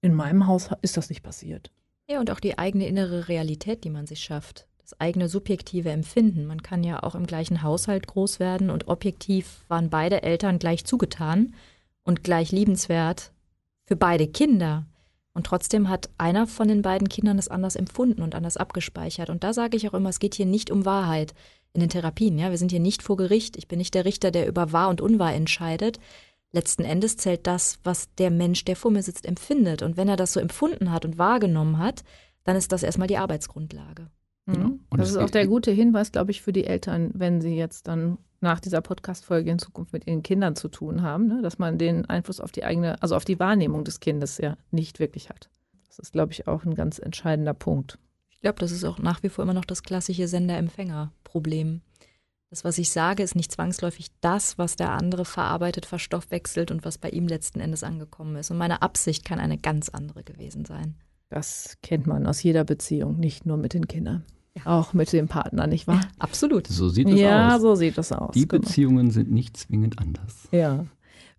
in 0.00 0.14
meinem 0.14 0.48
Haus 0.48 0.70
ist 0.82 0.96
das 0.96 1.10
nicht 1.10 1.22
passiert. 1.22 1.70
Ja, 2.08 2.20
und 2.20 2.30
auch 2.30 2.40
die 2.40 2.58
eigene 2.58 2.86
innere 2.86 3.28
Realität, 3.28 3.84
die 3.84 3.90
man 3.90 4.06
sich 4.06 4.20
schafft. 4.20 4.66
Das 4.78 5.00
eigene 5.00 5.28
subjektive 5.28 5.90
Empfinden. 5.90 6.46
Man 6.46 6.62
kann 6.62 6.84
ja 6.84 7.02
auch 7.02 7.14
im 7.14 7.26
gleichen 7.26 7.62
Haushalt 7.62 8.06
groß 8.06 8.40
werden 8.40 8.70
und 8.70 8.88
objektiv 8.88 9.64
waren 9.68 9.90
beide 9.90 10.22
Eltern 10.22 10.58
gleich 10.58 10.84
zugetan 10.84 11.54
und 12.02 12.24
gleich 12.24 12.50
liebenswert 12.50 13.32
für 13.86 13.96
beide 13.96 14.26
Kinder. 14.26 14.86
Und 15.34 15.46
trotzdem 15.46 15.88
hat 15.88 16.10
einer 16.18 16.46
von 16.46 16.68
den 16.68 16.82
beiden 16.82 17.08
Kindern 17.08 17.38
es 17.38 17.48
anders 17.48 17.76
empfunden 17.76 18.22
und 18.22 18.34
anders 18.34 18.56
abgespeichert. 18.56 19.30
Und 19.30 19.44
da 19.44 19.52
sage 19.52 19.76
ich 19.76 19.88
auch 19.88 19.94
immer, 19.94 20.10
es 20.10 20.18
geht 20.18 20.34
hier 20.34 20.46
nicht 20.46 20.70
um 20.70 20.84
Wahrheit 20.84 21.32
in 21.72 21.80
den 21.80 21.88
Therapien. 21.88 22.38
Ja, 22.38 22.50
wir 22.50 22.58
sind 22.58 22.70
hier 22.70 22.80
nicht 22.80 23.02
vor 23.02 23.16
Gericht. 23.16 23.56
Ich 23.56 23.68
bin 23.68 23.78
nicht 23.78 23.94
der 23.94 24.04
Richter, 24.04 24.30
der 24.30 24.46
über 24.46 24.72
wahr 24.72 24.90
und 24.90 25.00
unwahr 25.00 25.32
entscheidet 25.32 25.98
letzten 26.52 26.84
Endes 26.84 27.16
zählt 27.16 27.46
das, 27.46 27.78
was 27.82 28.14
der 28.14 28.30
Mensch, 28.30 28.64
der 28.64 28.76
vor 28.76 28.90
mir 28.90 29.02
sitzt, 29.02 29.26
empfindet. 29.26 29.82
Und 29.82 29.96
wenn 29.96 30.08
er 30.08 30.16
das 30.16 30.32
so 30.32 30.40
empfunden 30.40 30.92
hat 30.92 31.04
und 31.04 31.18
wahrgenommen 31.18 31.78
hat, 31.78 32.04
dann 32.44 32.56
ist 32.56 32.72
das 32.72 32.82
erstmal 32.82 33.08
die 33.08 33.18
Arbeitsgrundlage. 33.18 34.08
Mhm. 34.46 34.54
Genau. 34.54 34.70
das 34.90 35.10
ist 35.10 35.16
auch 35.16 35.30
der 35.30 35.46
gute 35.46 35.70
Hinweis, 35.70 36.12
glaube 36.12 36.30
ich, 36.30 36.42
für 36.42 36.52
die 36.52 36.64
Eltern, 36.64 37.10
wenn 37.14 37.40
sie 37.40 37.56
jetzt 37.56 37.88
dann 37.88 38.18
nach 38.40 38.60
dieser 38.60 38.80
Podcast-Folge 38.80 39.50
in 39.50 39.58
Zukunft 39.58 39.92
mit 39.92 40.06
ihren 40.06 40.22
Kindern 40.22 40.56
zu 40.56 40.68
tun 40.68 41.02
haben, 41.02 41.28
ne? 41.28 41.42
dass 41.42 41.58
man 41.58 41.78
den 41.78 42.06
Einfluss 42.06 42.40
auf 42.40 42.50
die 42.50 42.64
eigene, 42.64 43.00
also 43.00 43.14
auf 43.14 43.24
die 43.24 43.38
Wahrnehmung 43.38 43.84
des 43.84 44.00
Kindes 44.00 44.38
ja 44.38 44.56
nicht 44.72 44.98
wirklich 44.98 45.30
hat. 45.30 45.48
Das 45.86 46.00
ist, 46.00 46.12
glaube 46.12 46.32
ich, 46.32 46.48
auch 46.48 46.64
ein 46.64 46.74
ganz 46.74 46.98
entscheidender 46.98 47.54
Punkt. 47.54 47.98
Ich 48.30 48.40
glaube, 48.40 48.58
das 48.58 48.72
ist 48.72 48.82
auch 48.82 48.98
nach 48.98 49.22
wie 49.22 49.28
vor 49.28 49.44
immer 49.44 49.54
noch 49.54 49.64
das 49.64 49.84
klassische 49.84 50.26
Sender-Empfänger-Problem. 50.26 51.82
Das, 52.52 52.64
was 52.64 52.76
ich 52.76 52.90
sage, 52.90 53.22
ist 53.22 53.34
nicht 53.34 53.50
zwangsläufig 53.50 54.08
das, 54.20 54.58
was 54.58 54.76
der 54.76 54.90
andere 54.90 55.24
verarbeitet, 55.24 55.86
verstoffwechselt 55.86 56.70
und 56.70 56.84
was 56.84 56.98
bei 56.98 57.08
ihm 57.08 57.26
letzten 57.26 57.60
Endes 57.60 57.82
angekommen 57.82 58.36
ist. 58.36 58.50
Und 58.50 58.58
meine 58.58 58.82
Absicht 58.82 59.24
kann 59.24 59.40
eine 59.40 59.56
ganz 59.56 59.88
andere 59.88 60.22
gewesen 60.22 60.66
sein. 60.66 60.96
Das 61.30 61.78
kennt 61.82 62.06
man 62.06 62.26
aus 62.26 62.42
jeder 62.42 62.64
Beziehung, 62.64 63.18
nicht 63.18 63.46
nur 63.46 63.56
mit 63.56 63.72
den 63.72 63.88
Kindern. 63.88 64.26
Ja. 64.54 64.66
Auch 64.66 64.92
mit 64.92 65.14
dem 65.14 65.28
Partner, 65.28 65.66
nicht 65.66 65.86
wahr? 65.86 66.02
Ja, 66.02 66.10
absolut. 66.18 66.66
So 66.66 66.90
sieht 66.90 67.08
es 67.08 67.18
ja, 67.18 67.46
aus. 67.46 67.52
Ja, 67.52 67.58
so 67.58 67.74
sieht 67.74 67.96
es 67.96 68.12
aus. 68.12 68.34
Die 68.34 68.46
genau. 68.46 68.60
Beziehungen 68.60 69.10
sind 69.10 69.32
nicht 69.32 69.56
zwingend 69.56 69.98
anders. 69.98 70.46
Ja. 70.50 70.84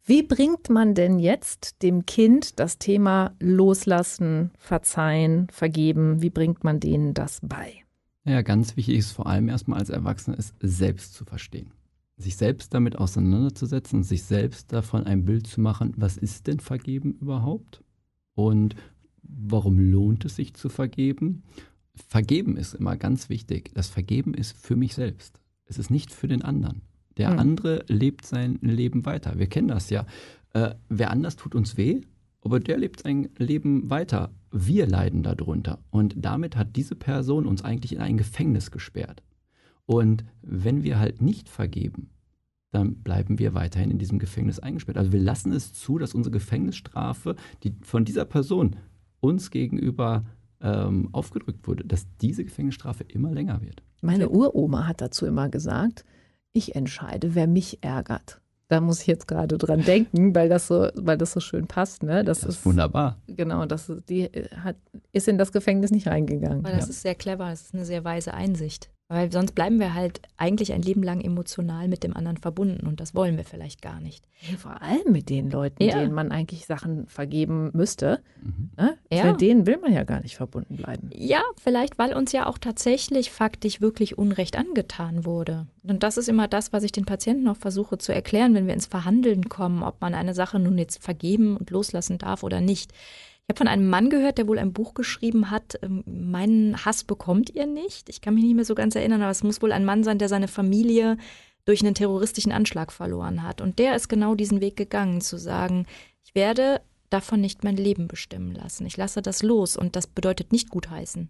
Wie 0.03 0.24
bringt 0.24 0.72
man 0.72 0.96
denn 0.96 1.20
jetzt 1.20 1.84
dem 1.84 2.08
Kind 2.08 2.60
das 2.60 2.79
Thema 2.79 3.36
Loslassen, 3.39 4.50
Verzeihen, 4.58 5.48
Vergeben, 5.51 6.24
wie 6.24 6.32
bringt 6.32 6.63
man 6.63 6.79
denen 6.79 7.13
das 7.13 7.39
bei? 7.43 7.82
Ja, 8.25 8.42
ganz 8.42 8.77
wichtig 8.77 8.98
ist 8.98 9.12
vor 9.12 9.27
allem 9.27 9.50
erstmal 9.50 9.80
als 9.80 9.89
Erwachsener, 9.89 10.38
es 10.38 10.53
selbst 10.62 11.13
zu 11.13 11.25
verstehen. 11.25 11.72
Sich 12.15 12.38
selbst 12.38 12.74
damit 12.74 12.98
auseinanderzusetzen, 12.98 14.03
sich 14.03 14.24
selbst 14.24 14.72
davon 14.72 15.06
ein 15.06 15.25
Bild 15.25 15.48
zu 15.48 15.60
machen, 15.60 15.94
was 15.98 16.15
ist 16.18 16.48
denn 16.48 16.60
Vergeben 16.60 17.13
überhaupt? 17.20 17.84
Und 18.36 18.75
warum 19.24 19.80
lohnt 19.80 20.25
es 20.25 20.36
sich 20.36 20.53
zu 20.53 20.70
vergeben? 20.70 21.44
Vergeben 21.96 22.56
ist 22.56 22.75
immer 22.75 22.98
ganz 22.98 23.30
wichtig. 23.30 23.72
Das 23.74 23.89
Vergeben 23.89 24.34
ist 24.34 24.56
für 24.56 24.75
mich 24.75 24.96
selbst. 24.96 25.39
Es 25.65 25.77
ist 25.77 25.89
nicht 25.89 26.12
für 26.12 26.27
den 26.27 26.42
anderen. 26.42 26.82
Der 27.18 27.32
hm. 27.32 27.39
andere 27.39 27.86
lebt 27.88 28.25
sein 28.25 28.58
Leben 28.62 29.06
weiter. 29.06 29.38
Wir 29.38 29.48
kennen 29.48 29.68
das 29.68 29.89
ja. 29.89 30.06
Äh, 30.53 30.75
wer 30.89 31.12
anders 31.12 31.36
tut 31.36 31.56
uns 31.56 31.77
weh, 31.77 32.01
aber 32.42 32.60
der 32.60 32.77
lebt 32.77 33.01
sein 33.01 33.30
Leben 33.38 33.89
weiter. 33.89 34.32
Wir 34.55 34.86
leiden 34.86 35.24
darunter. 35.24 35.79
Und 35.89 36.13
damit 36.15 36.55
hat 36.55 36.75
diese 36.75 36.95
Person 36.95 37.48
uns 37.48 37.63
eigentlich 37.63 37.91
in 37.91 38.00
ein 38.00 38.17
Gefängnis 38.17 38.69
gesperrt. 38.69 39.24
Und 39.88 40.25
wenn 40.43 40.83
wir 40.83 41.00
halt 41.00 41.24
nicht 41.24 41.50
vergeben, 41.50 42.12
dann 42.69 42.95
bleiben 42.98 43.39
wir 43.39 43.55
weiterhin 43.55 43.89
in 43.89 43.98
diesem 43.98 44.19
Gefängnis 44.19 44.60
eingesperrt. 44.60 44.98
Also 45.00 45.12
wir 45.12 45.19
lassen 45.19 45.51
es 45.53 45.74
zu, 45.74 45.98
dass 45.98 46.13
unsere 46.13 46.33
Gefängnisstrafe, 46.33 47.36
die 47.63 47.74
von 47.81 48.05
dieser 48.05 48.25
Person 48.25 48.75
uns 49.22 49.50
gegenüber 49.50 50.24
ähm, 50.62 51.10
aufgedrückt 51.13 51.67
wurde, 51.67 51.83
dass 51.83 52.05
diese 52.22 52.45
Gefängnisstrafe 52.45 53.05
immer 53.05 53.31
länger 53.31 53.60
wird. 53.62 53.81
Meine 54.01 54.29
Uroma 54.29 54.86
hat 54.86 55.01
dazu 55.01 55.25
immer 55.25 55.50
gesagt, 55.50 56.05
ich 56.51 56.75
entscheide, 56.75 57.33
wer 57.33 57.48
mich 57.48 57.83
ärgert. 57.83 58.39
Da 58.70 58.79
muss 58.82 59.01
ich 59.01 59.08
jetzt 59.08 59.27
gerade 59.27 59.58
dran 59.58 59.84
denken, 59.84 60.34
weil 60.34 60.50
das 60.50 60.67
so, 60.67 60.88
weil 60.96 61.17
das 61.17 61.34
so 61.34 61.39
schön 61.39 61.67
passt. 61.67 62.01
Ne? 62.01 62.24
Das, 62.24 62.39
Das 62.41 62.50
ist 62.50 62.60
ist 62.60 62.65
wunderbar. 62.65 63.17
Genau, 63.27 63.65
das 63.65 63.89
ist, 63.89 64.10
die 64.10 64.29
hat, 64.63 64.77
ist 65.12 65.27
in 65.27 65.38
das 65.38 65.51
Gefängnis 65.51 65.91
nicht 65.91 66.08
reingegangen. 66.08 66.63
Weil 66.63 66.75
das 66.75 66.89
ist 66.89 67.01
sehr 67.01 67.15
clever, 67.15 67.50
das 67.50 67.62
ist 67.62 67.74
eine 67.74 67.86
sehr 67.86 68.03
weise 68.03 68.34
Einsicht. 68.34 68.89
Weil 69.10 69.31
sonst 69.31 69.53
bleiben 69.53 69.79
wir 69.79 69.93
halt 69.93 70.22
eigentlich 70.38 70.72
ein 70.74 70.81
Leben 70.81 71.03
lang 71.03 71.22
emotional 71.22 71.88
mit 71.88 72.03
dem 72.03 72.15
anderen 72.15 72.38
verbunden 72.38 72.88
und 72.88 73.00
das 73.00 73.13
wollen 73.13 73.36
wir 73.38 73.43
vielleicht 73.43 73.81
gar 73.81 74.00
nicht. 74.00 74.25
Vor 74.57 74.81
allem 74.81 75.12
mit 75.12 75.29
den 75.29 75.51
Leuten, 75.51 75.83
Ja. 75.83 76.00
denen 76.00 76.13
man 76.13 76.31
eigentlich 76.31 76.65
Sachen 76.65 77.05
vergeben 77.07 77.69
müsste. 77.74 78.22
Mhm. 78.41 78.69
Ne? 78.77 78.98
Ja. 79.12 79.25
Mit 79.25 79.41
denen 79.41 79.67
will 79.67 79.77
man 79.77 79.93
ja 79.93 80.03
gar 80.03 80.22
nicht 80.22 80.38
verbunden 80.38 80.77
bleiben. 80.77 81.10
Ja, 81.13 81.41
vielleicht, 81.62 82.00
weil 82.00 82.13
uns 82.13 82.31
ja 82.31 82.48
auch 82.48 82.57
tatsächlich 82.57 83.29
faktisch 83.29 83.81
wirklich 83.81 84.17
Unrecht 84.17 84.57
angetan 84.57 85.25
wurde. 85.25 85.67
Und 85.83 86.01
das 86.01 86.17
ist 86.17 86.29
immer 86.29 86.48
das, 86.48 86.72
was 86.72 86.83
ich 86.83 86.93
den 86.93 87.05
Patienten 87.05 87.48
auch 87.50 87.57
versuche 87.57 87.98
zu 87.98 88.13
erklären, 88.13 88.55
wenn 88.55 88.67
wir 88.67 88.74
ins 88.74 88.88
Verhandeln 88.88 89.50
kommen, 89.50 89.83
ob 89.83 90.00
man 90.01 90.15
eine 90.15 90.33
Sache 90.33 90.60
nun 90.60 90.77
jetzt 90.77 91.03
vergeben 91.03 91.57
und 91.57 91.69
loslassen 91.69 92.17
darf 92.17 92.41
oder 92.41 92.62
nicht. 92.62 92.93
Ich 93.45 93.50
habe 93.50 93.57
von 93.57 93.67
einem 93.67 93.89
Mann 93.89 94.09
gehört, 94.09 94.38
der 94.38 94.47
wohl 94.47 94.57
ein 94.57 94.71
Buch 94.71 94.93
geschrieben 94.93 95.51
hat, 95.51 95.77
ähm, 95.81 96.03
Meinen 96.05 96.85
Hass 96.85 97.03
bekommt 97.03 97.50
ihr 97.50 97.65
nicht. 97.65 98.07
Ich 98.07 98.21
kann 98.21 98.35
mich 98.35 98.43
nicht 98.43 98.55
mehr 98.55 98.63
so 98.63 98.73
ganz 98.73 98.95
erinnern, 98.95 99.21
aber 99.21 99.31
es 99.31 99.43
muss 99.43 99.62
wohl 99.62 99.73
ein 99.73 99.83
Mann 99.83 100.05
sein, 100.05 100.17
der 100.17 100.29
seine 100.29 100.47
Familie 100.47 101.17
durch 101.65 101.81
einen 101.81 101.93
terroristischen 101.93 102.53
Anschlag 102.53 102.93
verloren 102.93 103.43
hat. 103.43 103.59
Und 103.59 103.79
der 103.79 103.97
ist 103.97 104.07
genau 104.07 104.35
diesen 104.35 104.62
Weg 104.62 104.77
gegangen, 104.77 105.19
zu 105.19 105.38
sagen, 105.38 105.88
ich 106.23 106.35
werde 106.35 106.79
davon 107.09 107.41
nicht 107.41 107.65
mein 107.65 107.75
Leben 107.75 108.07
bestimmen 108.07 108.53
lassen. 108.55 108.85
Ich 108.85 108.95
lasse 108.95 109.21
das 109.21 109.43
los 109.43 109.75
und 109.75 109.97
das 109.97 110.07
bedeutet 110.07 110.53
nicht 110.53 110.69
gutheißen. 110.69 111.29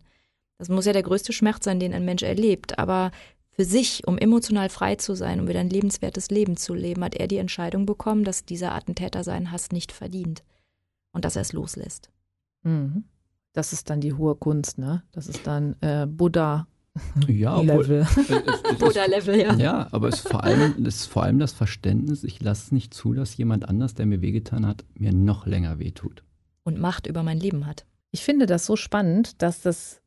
Das 0.60 0.70
muss 0.70 0.86
ja 0.86 0.94
der 0.94 1.04
größte 1.04 1.34
Schmerz 1.34 1.66
sein, 1.66 1.80
den 1.80 1.96
ein 1.96 2.06
Mensch 2.06 2.24
erlebt. 2.24 2.78
Aber 2.78 3.12
für 3.50 3.66
sich, 3.66 4.06
um 4.08 4.20
emotional 4.20 4.70
frei 4.70 4.96
zu 4.96 5.16
sein, 5.16 5.40
um 5.40 5.48
wieder 5.48 5.60
ein 5.60 5.70
lebenswertes 5.70 6.30
Leben 6.30 6.58
zu 6.58 6.76
leben, 6.76 7.04
hat 7.04 7.16
er 7.16 7.28
die 7.28 7.38
Entscheidung 7.38 7.88
bekommen, 7.88 8.24
dass 8.24 8.46
dieser 8.46 8.76
Attentäter 8.76 9.24
seinen 9.24 9.52
Hass 9.52 9.72
nicht 9.72 9.92
verdient 9.92 10.44
und 11.14 11.24
dass 11.26 11.36
er 11.36 11.42
es 11.42 11.54
loslässt. 11.54 12.10
Mhm. 12.64 13.06
Das 13.54 13.72
ist 13.72 13.90
dann 13.90 14.02
die 14.02 14.14
hohe 14.14 14.36
Kunst, 14.36 14.78
ne? 14.78 15.04
Das 15.12 15.28
ist 15.28 15.48
dann 15.48 15.76
äh, 15.82 16.06
Buddha 16.08 16.68
Ja, 17.28 17.62
Level. 17.62 18.06
Buddha-Level, 18.80 19.40
ja. 19.40 19.54
ja, 19.56 19.88
aber 19.92 20.10
es 20.10 20.16
ist, 20.16 20.28
vor 20.28 20.44
allem, 20.44 20.86
es 20.86 20.96
ist 20.96 21.06
vor 21.06 21.24
allem 21.24 21.40
das 21.40 21.54
Verständnis, 21.54 22.24
ich 22.24 22.42
lasse 22.42 22.66
es 22.66 22.72
nicht 22.72 22.94
zu, 22.94 23.14
dass 23.14 23.38
jemand 23.38 23.68
anders, 23.68 23.94
der 23.94 24.06
mir 24.06 24.22
wehgetan 24.22 24.68
hat, 24.68 24.84
mir 24.96 25.14
noch 25.14 25.46
länger 25.46 25.80
wehtut. 25.80 26.24
Und 26.64 26.80
Macht 26.80 27.08
über 27.08 27.24
mein 27.24 27.40
Leben 27.40 27.66
hat. 27.66 27.86
Ich 28.12 28.24
finde 28.24 28.46
das 28.46 28.66
so 28.66 28.76
spannend, 28.76 29.42
dass 29.42 29.62
das 29.62 30.02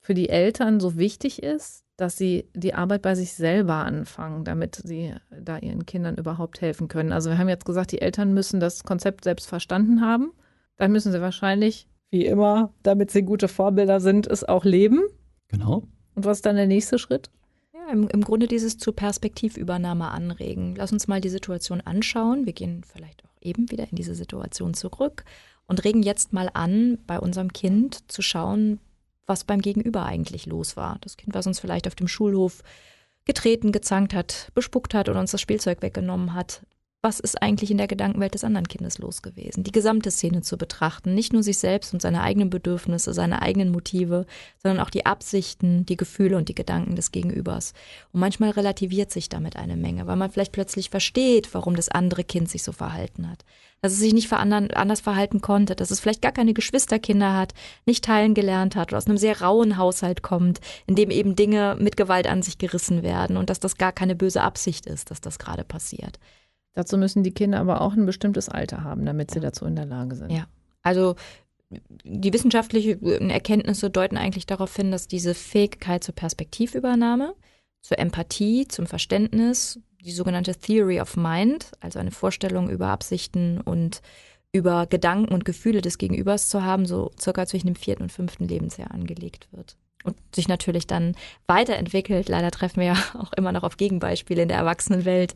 für 0.00 0.14
die 0.14 0.28
Eltern 0.28 0.80
so 0.80 0.96
wichtig 0.96 1.42
ist, 1.42 1.84
dass 1.96 2.16
sie 2.16 2.48
die 2.54 2.74
Arbeit 2.74 3.02
bei 3.02 3.14
sich 3.16 3.32
selber 3.32 3.74
anfangen, 3.74 4.44
damit 4.44 4.76
sie 4.76 5.14
da 5.30 5.58
ihren 5.58 5.84
Kindern 5.84 6.16
überhaupt 6.16 6.60
helfen 6.60 6.86
können. 6.88 7.12
Also 7.12 7.30
wir 7.30 7.38
haben 7.38 7.48
jetzt 7.48 7.64
gesagt, 7.64 7.90
die 7.90 8.00
Eltern 8.00 8.32
müssen 8.32 8.60
das 8.60 8.84
Konzept 8.84 9.24
selbst 9.24 9.48
verstanden 9.48 10.00
haben. 10.00 10.32
Dann 10.78 10.92
müssen 10.92 11.12
sie 11.12 11.20
wahrscheinlich, 11.20 11.86
wie 12.10 12.24
immer, 12.24 12.72
damit 12.82 13.10
sie 13.10 13.22
gute 13.22 13.48
Vorbilder 13.48 14.00
sind, 14.00 14.26
es 14.26 14.44
auch 14.44 14.64
leben. 14.64 15.02
Genau. 15.48 15.82
Und 16.14 16.24
was 16.24 16.38
ist 16.38 16.46
dann 16.46 16.56
der 16.56 16.66
nächste 16.66 16.98
Schritt? 16.98 17.30
Ja, 17.74 17.92
im, 17.92 18.08
im 18.08 18.22
Grunde 18.22 18.46
dieses 18.46 18.78
zur 18.78 18.96
Perspektivübernahme 18.96 20.08
anregen. 20.10 20.74
Lass 20.76 20.92
uns 20.92 21.06
mal 21.06 21.20
die 21.20 21.28
Situation 21.28 21.80
anschauen. 21.80 22.46
Wir 22.46 22.54
gehen 22.54 22.82
vielleicht 22.84 23.24
auch 23.24 23.36
eben 23.40 23.70
wieder 23.70 23.88
in 23.90 23.96
diese 23.96 24.14
Situation 24.14 24.72
zurück 24.74 25.24
und 25.66 25.84
regen 25.84 26.02
jetzt 26.02 26.32
mal 26.32 26.50
an, 26.54 26.98
bei 27.06 27.20
unserem 27.20 27.52
Kind 27.52 28.10
zu 28.10 28.22
schauen, 28.22 28.80
was 29.26 29.44
beim 29.44 29.60
Gegenüber 29.60 30.06
eigentlich 30.06 30.46
los 30.46 30.76
war. 30.76 30.98
Das 31.02 31.16
Kind, 31.16 31.34
was 31.34 31.46
uns 31.46 31.60
vielleicht 31.60 31.86
auf 31.86 31.94
dem 31.94 32.08
Schulhof 32.08 32.62
getreten, 33.26 33.72
gezankt 33.72 34.14
hat, 34.14 34.50
bespuckt 34.54 34.94
hat 34.94 35.08
oder 35.08 35.20
uns 35.20 35.32
das 35.32 35.40
Spielzeug 35.40 35.82
weggenommen 35.82 36.34
hat. 36.34 36.62
Was 37.00 37.20
ist 37.20 37.40
eigentlich 37.40 37.70
in 37.70 37.78
der 37.78 37.86
Gedankenwelt 37.86 38.34
des 38.34 38.42
anderen 38.42 38.66
Kindes 38.66 38.98
los 38.98 39.22
gewesen? 39.22 39.62
Die 39.62 39.70
gesamte 39.70 40.10
Szene 40.10 40.42
zu 40.42 40.58
betrachten, 40.58 41.14
nicht 41.14 41.32
nur 41.32 41.44
sich 41.44 41.58
selbst 41.58 41.94
und 41.94 42.02
seine 42.02 42.22
eigenen 42.22 42.50
Bedürfnisse, 42.50 43.14
seine 43.14 43.40
eigenen 43.40 43.70
Motive, 43.70 44.26
sondern 44.60 44.84
auch 44.84 44.90
die 44.90 45.06
Absichten, 45.06 45.86
die 45.86 45.96
Gefühle 45.96 46.36
und 46.36 46.48
die 46.48 46.56
Gedanken 46.56 46.96
des 46.96 47.12
Gegenübers. 47.12 47.72
Und 48.12 48.18
manchmal 48.18 48.50
relativiert 48.50 49.12
sich 49.12 49.28
damit 49.28 49.54
eine 49.54 49.76
Menge, 49.76 50.08
weil 50.08 50.16
man 50.16 50.32
vielleicht 50.32 50.50
plötzlich 50.50 50.90
versteht, 50.90 51.54
warum 51.54 51.76
das 51.76 51.88
andere 51.88 52.24
Kind 52.24 52.50
sich 52.50 52.64
so 52.64 52.72
verhalten 52.72 53.30
hat. 53.30 53.44
Dass 53.80 53.92
es 53.92 54.00
sich 54.00 54.12
nicht 54.12 54.32
anders 54.32 55.00
verhalten 55.00 55.40
konnte, 55.40 55.76
dass 55.76 55.92
es 55.92 56.00
vielleicht 56.00 56.20
gar 56.20 56.32
keine 56.32 56.52
Geschwisterkinder 56.52 57.32
hat, 57.32 57.54
nicht 57.86 58.04
teilen 58.04 58.34
gelernt 58.34 58.74
hat 58.74 58.88
oder 58.88 58.98
aus 58.98 59.06
einem 59.06 59.18
sehr 59.18 59.40
rauen 59.40 59.76
Haushalt 59.76 60.22
kommt, 60.22 60.58
in 60.88 60.96
dem 60.96 61.12
eben 61.12 61.36
Dinge 61.36 61.76
mit 61.78 61.96
Gewalt 61.96 62.26
an 62.26 62.42
sich 62.42 62.58
gerissen 62.58 63.04
werden 63.04 63.36
und 63.36 63.50
dass 63.50 63.60
das 63.60 63.76
gar 63.76 63.92
keine 63.92 64.16
böse 64.16 64.42
Absicht 64.42 64.84
ist, 64.86 65.12
dass 65.12 65.20
das 65.20 65.38
gerade 65.38 65.62
passiert. 65.62 66.18
Dazu 66.78 66.96
müssen 66.96 67.24
die 67.24 67.32
Kinder 67.32 67.58
aber 67.58 67.80
auch 67.80 67.94
ein 67.94 68.06
bestimmtes 68.06 68.48
Alter 68.48 68.84
haben, 68.84 69.04
damit 69.04 69.32
sie 69.32 69.40
dazu 69.40 69.64
in 69.64 69.74
der 69.74 69.84
Lage 69.84 70.14
sind. 70.14 70.30
Ja. 70.30 70.46
Also 70.80 71.16
die 72.04 72.32
wissenschaftlichen 72.32 73.30
Erkenntnisse 73.30 73.90
deuten 73.90 74.16
eigentlich 74.16 74.46
darauf 74.46 74.76
hin, 74.76 74.92
dass 74.92 75.08
diese 75.08 75.34
Fähigkeit 75.34 76.04
zur 76.04 76.14
Perspektivübernahme, 76.14 77.34
zur 77.82 77.98
Empathie, 77.98 78.68
zum 78.68 78.86
Verständnis, 78.86 79.80
die 80.04 80.12
sogenannte 80.12 80.54
Theory 80.54 81.00
of 81.00 81.16
Mind, 81.16 81.72
also 81.80 81.98
eine 81.98 82.12
Vorstellung 82.12 82.70
über 82.70 82.86
Absichten 82.90 83.60
und 83.60 84.00
über 84.52 84.86
Gedanken 84.86 85.34
und 85.34 85.44
Gefühle 85.44 85.82
des 85.82 85.98
Gegenübers 85.98 86.48
zu 86.48 86.62
haben, 86.62 86.86
so 86.86 87.10
circa 87.20 87.44
zwischen 87.44 87.66
dem 87.66 87.74
vierten 87.74 88.04
und 88.04 88.12
fünften 88.12 88.46
Lebensjahr 88.46 88.92
angelegt 88.92 89.48
wird. 89.50 89.76
Und 90.04 90.16
sich 90.34 90.48
natürlich 90.48 90.86
dann 90.86 91.16
weiterentwickelt. 91.46 92.28
Leider 92.28 92.50
treffen 92.50 92.80
wir 92.80 92.86
ja 92.86 92.96
auch 93.18 93.32
immer 93.32 93.52
noch 93.52 93.64
auf 93.64 93.76
Gegenbeispiele 93.76 94.42
in 94.42 94.48
der 94.48 94.58
Erwachsenenwelt, 94.58 95.34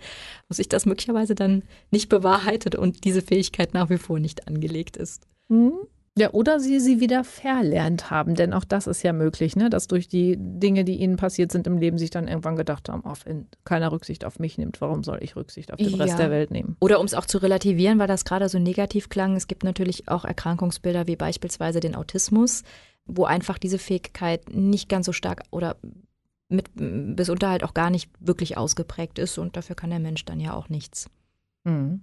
wo 0.49 0.55
sich 0.55 0.69
das 0.69 0.87
möglicherweise 0.87 1.35
dann 1.35 1.63
nicht 1.91 2.09
bewahrheitet 2.09 2.75
und 2.77 3.05
diese 3.05 3.23
Fähigkeit 3.23 3.75
nach 3.75 3.91
wie 3.91 3.99
vor 3.99 4.19
nicht 4.19 4.47
angelegt 4.49 4.97
ist. 4.97 5.27
Mhm. 5.49 5.73
Ja, 6.19 6.31
oder 6.33 6.61
sie 6.61 6.79
sie 6.79 7.01
wieder 7.01 7.25
verlernt 7.25 8.11
haben, 8.11 8.35
denn 8.35 8.53
auch 8.53 8.65
das 8.65 8.87
ist 8.87 9.03
ja 9.03 9.15
möglich, 9.15 9.57
ne? 9.57 9.71
dass 9.71 9.87
durch 9.87 10.09
die 10.09 10.37
Dinge, 10.39 10.85
die 10.85 10.97
ihnen 10.97 11.17
passiert 11.17 11.51
sind 11.51 11.67
im 11.67 11.79
Leben, 11.79 11.97
sich 11.97 12.11
dann 12.11 12.29
irgendwann 12.29 12.57
gedacht 12.57 12.91
haben, 12.91 13.03
oh, 13.07 13.15
wenn 13.25 13.47
keiner 13.65 13.93
Rücksicht 13.93 14.27
auf 14.27 14.39
mich 14.39 14.59
nimmt, 14.59 14.83
warum 14.83 15.05
soll 15.05 15.21
ich 15.23 15.37
Rücksicht 15.37 15.73
auf 15.73 15.79
den 15.79 15.89
Ja. 15.89 16.05
Rest 16.05 16.19
der 16.19 16.31
Welt 16.31 16.51
nehmen? 16.51 16.77
Oder 16.81 17.01
um 17.01 17.07
es 17.07 17.15
auch 17.15 17.25
zu 17.25 17.39
relativieren, 17.39 17.99
weil 17.99 18.09
das 18.09 18.27
gerade 18.27 18.51
so 18.51 18.59
negativ 18.59 19.09
klang, 19.09 19.37
es 19.37 19.47
gibt 19.47 19.65
natürlich 19.65 20.07
auch 20.09 20.27
Erkrankungsbilder 20.27 21.07
wie 21.07 21.17
beispielsweise 21.17 21.81
den 21.81 21.95
Autismus, 21.95 22.63
wo 23.05 23.25
einfach 23.25 23.59
diese 23.59 23.79
Fähigkeit 23.79 24.55
nicht 24.55 24.89
ganz 24.89 25.07
so 25.07 25.13
stark 25.13 25.43
oder 25.51 25.77
mit 26.49 26.71
bis 26.75 27.29
Unterhalt 27.31 27.65
auch 27.65 27.75
gar 27.75 27.91
nicht 27.91 28.11
wirklich 28.21 28.57
ausgeprägt 28.57 29.19
ist 29.19 29.39
und 29.39 29.57
dafür 29.57 29.75
kann 29.75 29.91
der 29.91 29.99
Mensch 29.99 30.25
dann 30.25 30.41
ja 30.41 30.55
auch 30.55 30.69
nichts. 30.69 31.09
Mhm. 31.65 32.03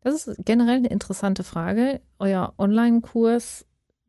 Das 0.00 0.26
ist 0.26 0.44
generell 0.44 0.76
eine 0.76 0.88
interessante 0.88 1.42
Frage. 1.42 2.00
Euer 2.18 2.54
Online-Kurs 2.58 3.66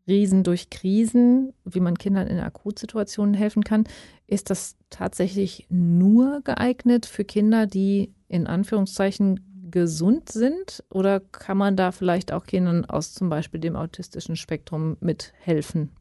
Riesen 0.10 0.44
durch 0.44 0.70
Krisen, 0.70 1.54
wie 1.64 1.80
man 1.80 1.98
Kindern 1.98 2.28
in 2.28 2.40
Akutsituationen 2.40 3.36
helfen 3.36 3.64
kann, 3.64 3.86
ist 4.28 4.50
das 4.50 4.76
tatsächlich 4.90 5.68
nur 5.70 6.42
geeignet 6.42 7.06
für 7.06 7.24
Kinder, 7.24 7.68
die 7.68 8.12
in 8.28 8.48
Anführungszeichen 8.48 9.40
gesund 9.72 10.30
sind? 10.30 10.84
Oder 10.90 11.20
kann 11.20 11.58
man 11.58 11.76
da 11.76 11.92
vielleicht 11.92 12.34
auch 12.34 12.46
Kindern 12.46 12.86
aus 12.86 13.14
zum 13.14 13.30
Beispiel 13.30 13.60
dem 13.60 13.76
autistischen 13.76 14.36
Spektrum 14.36 14.98
mithelfen? 15.00 15.92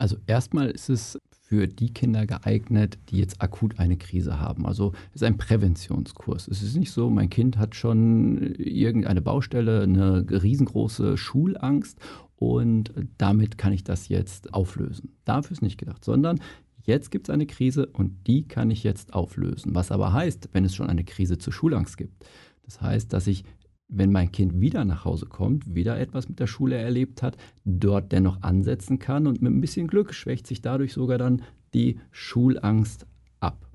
Also 0.00 0.16
erstmal 0.26 0.70
ist 0.70 0.88
es 0.88 1.18
für 1.30 1.68
die 1.68 1.92
Kinder 1.92 2.24
geeignet, 2.24 2.98
die 3.10 3.18
jetzt 3.18 3.42
akut 3.42 3.78
eine 3.78 3.98
Krise 3.98 4.40
haben. 4.40 4.64
Also 4.64 4.92
es 5.10 5.16
ist 5.16 5.24
ein 5.24 5.36
Präventionskurs. 5.36 6.48
Es 6.48 6.62
ist 6.62 6.76
nicht 6.76 6.90
so, 6.90 7.10
mein 7.10 7.28
Kind 7.28 7.58
hat 7.58 7.74
schon 7.74 8.54
irgendeine 8.54 9.20
Baustelle, 9.20 9.82
eine 9.82 10.24
riesengroße 10.30 11.18
Schulangst 11.18 11.98
und 12.36 12.94
damit 13.18 13.58
kann 13.58 13.74
ich 13.74 13.84
das 13.84 14.08
jetzt 14.08 14.54
auflösen. 14.54 15.16
Dafür 15.26 15.52
ist 15.52 15.62
nicht 15.62 15.76
gedacht, 15.76 16.02
sondern 16.02 16.40
jetzt 16.82 17.10
gibt 17.10 17.28
es 17.28 17.34
eine 17.34 17.46
Krise 17.46 17.84
und 17.84 18.26
die 18.26 18.48
kann 18.48 18.70
ich 18.70 18.82
jetzt 18.82 19.12
auflösen. 19.12 19.74
Was 19.74 19.92
aber 19.92 20.14
heißt, 20.14 20.48
wenn 20.52 20.64
es 20.64 20.74
schon 20.74 20.88
eine 20.88 21.04
Krise 21.04 21.36
zur 21.36 21.52
Schulangst 21.52 21.98
gibt. 21.98 22.24
Das 22.64 22.80
heißt, 22.80 23.12
dass 23.12 23.26
ich 23.26 23.44
wenn 23.90 24.12
mein 24.12 24.32
Kind 24.32 24.60
wieder 24.60 24.84
nach 24.84 25.04
Hause 25.04 25.26
kommt, 25.26 25.74
wieder 25.74 25.98
etwas 25.98 26.28
mit 26.28 26.38
der 26.38 26.46
Schule 26.46 26.76
erlebt 26.76 27.22
hat, 27.22 27.36
dort 27.64 28.12
dennoch 28.12 28.42
ansetzen 28.42 28.98
kann 28.98 29.26
und 29.26 29.42
mit 29.42 29.52
ein 29.52 29.60
bisschen 29.60 29.86
Glück 29.86 30.14
schwächt 30.14 30.46
sich 30.46 30.62
dadurch 30.62 30.92
sogar 30.92 31.18
dann 31.18 31.42
die 31.74 32.00
Schulangst 32.10 33.06
ab. 33.40 33.68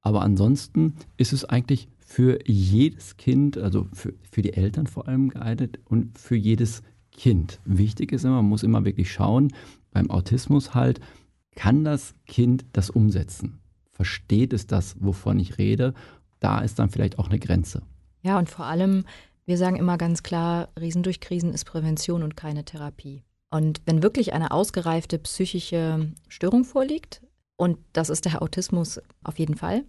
Aber 0.00 0.22
ansonsten 0.22 0.94
ist 1.16 1.32
es 1.32 1.44
eigentlich 1.44 1.88
für 1.98 2.38
jedes 2.46 3.16
Kind, 3.16 3.56
also 3.56 3.88
für, 3.92 4.14
für 4.30 4.42
die 4.42 4.52
Eltern 4.52 4.86
vor 4.86 5.08
allem 5.08 5.28
geeignet 5.28 5.78
und 5.84 6.18
für 6.18 6.36
jedes 6.36 6.82
Kind. 7.12 7.60
Wichtig 7.64 8.12
ist 8.12 8.24
immer, 8.24 8.36
man 8.36 8.48
muss 8.48 8.62
immer 8.62 8.84
wirklich 8.84 9.12
schauen, 9.12 9.52
beim 9.92 10.10
Autismus 10.10 10.74
halt, 10.74 11.00
kann 11.54 11.84
das 11.84 12.14
Kind 12.26 12.66
das 12.72 12.90
umsetzen? 12.90 13.60
Versteht 13.92 14.52
es 14.52 14.66
das, 14.66 14.96
wovon 14.98 15.38
ich 15.38 15.56
rede? 15.56 15.94
da 16.44 16.58
ist 16.58 16.78
dann 16.78 16.90
vielleicht 16.90 17.18
auch 17.18 17.30
eine 17.30 17.38
Grenze. 17.38 17.80
Ja, 18.24 18.38
und 18.38 18.48
vor 18.48 18.64
allem, 18.64 19.04
wir 19.44 19.58
sagen 19.58 19.76
immer 19.76 19.98
ganz 19.98 20.22
klar, 20.22 20.68
Riesen 20.80 21.02
durch 21.02 21.20
Krisen 21.20 21.52
ist 21.52 21.66
Prävention 21.66 22.22
und 22.22 22.36
keine 22.36 22.64
Therapie. 22.64 23.22
Und 23.50 23.82
wenn 23.84 24.02
wirklich 24.02 24.32
eine 24.32 24.50
ausgereifte 24.50 25.18
psychische 25.18 26.10
Störung 26.28 26.64
vorliegt, 26.64 27.20
und 27.56 27.78
das 27.92 28.08
ist 28.08 28.24
der 28.24 28.42
Autismus 28.42 29.00
auf 29.22 29.38
jeden 29.38 29.56
Fall, 29.56 29.84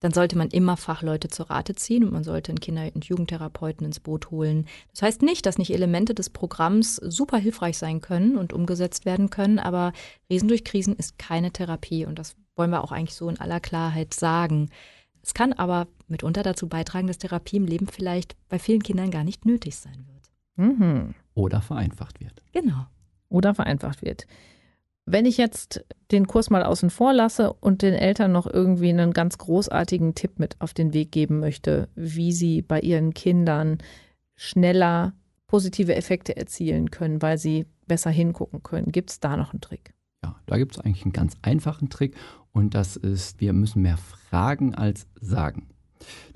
dann 0.00 0.12
sollte 0.12 0.36
man 0.36 0.48
immer 0.48 0.76
Fachleute 0.76 1.28
zur 1.28 1.50
Rate 1.50 1.74
ziehen 1.74 2.04
und 2.04 2.12
man 2.12 2.24
sollte 2.24 2.50
einen 2.52 2.60
Kinder- 2.60 2.90
und 2.94 3.04
Jugendtherapeuten 3.04 3.86
ins 3.86 4.00
Boot 4.00 4.30
holen. 4.30 4.66
Das 4.92 5.02
heißt 5.02 5.22
nicht, 5.22 5.46
dass 5.46 5.58
nicht 5.58 5.72
Elemente 5.72 6.14
des 6.14 6.30
Programms 6.30 6.96
super 6.96 7.38
hilfreich 7.38 7.78
sein 7.78 8.00
können 8.00 8.36
und 8.36 8.52
umgesetzt 8.52 9.06
werden 9.06 9.30
können, 9.30 9.58
aber 9.58 9.92
Riesen 10.30 10.48
durch 10.48 10.64
Krisen 10.64 10.94
ist 10.94 11.18
keine 11.18 11.52
Therapie 11.52 12.04
und 12.06 12.18
das 12.18 12.36
wollen 12.56 12.70
wir 12.70 12.84
auch 12.84 12.92
eigentlich 12.92 13.14
so 13.14 13.28
in 13.28 13.40
aller 13.40 13.60
Klarheit 13.60 14.14
sagen. 14.14 14.68
Es 15.28 15.34
kann 15.34 15.52
aber 15.52 15.88
mitunter 16.06 16.42
dazu 16.42 16.70
beitragen, 16.70 17.06
dass 17.06 17.18
Therapie 17.18 17.58
im 17.58 17.66
Leben 17.66 17.86
vielleicht 17.86 18.34
bei 18.48 18.58
vielen 18.58 18.82
Kindern 18.82 19.10
gar 19.10 19.24
nicht 19.24 19.44
nötig 19.44 19.76
sein 19.76 20.06
wird. 20.06 20.30
Mhm. 20.56 21.14
Oder 21.34 21.60
vereinfacht 21.60 22.18
wird. 22.18 22.42
Genau. 22.54 22.86
Oder 23.28 23.54
vereinfacht 23.54 24.00
wird. 24.00 24.26
Wenn 25.04 25.26
ich 25.26 25.36
jetzt 25.36 25.84
den 26.12 26.26
Kurs 26.26 26.48
mal 26.48 26.62
außen 26.62 26.88
vor 26.88 27.12
lasse 27.12 27.52
und 27.52 27.82
den 27.82 27.92
Eltern 27.92 28.32
noch 28.32 28.46
irgendwie 28.46 28.88
einen 28.88 29.12
ganz 29.12 29.36
großartigen 29.36 30.14
Tipp 30.14 30.38
mit 30.38 30.58
auf 30.62 30.72
den 30.72 30.94
Weg 30.94 31.12
geben 31.12 31.40
möchte, 31.40 31.90
wie 31.94 32.32
sie 32.32 32.62
bei 32.62 32.80
ihren 32.80 33.12
Kindern 33.12 33.76
schneller 34.34 35.12
positive 35.46 35.94
Effekte 35.94 36.38
erzielen 36.38 36.90
können, 36.90 37.20
weil 37.20 37.36
sie 37.36 37.66
besser 37.86 38.08
hingucken 38.08 38.62
können, 38.62 38.92
gibt 38.92 39.10
es 39.10 39.20
da 39.20 39.36
noch 39.36 39.52
einen 39.52 39.60
Trick? 39.60 39.92
Ja, 40.24 40.36
da 40.46 40.56
gibt 40.56 40.72
es 40.72 40.80
eigentlich 40.80 41.04
einen 41.04 41.12
ganz 41.12 41.36
einfachen 41.42 41.90
Trick 41.90 42.16
und 42.58 42.74
das 42.74 42.96
ist, 42.96 43.40
wir 43.40 43.52
müssen 43.52 43.82
mehr 43.82 43.96
fragen 43.96 44.74
als 44.74 45.06
sagen. 45.20 45.68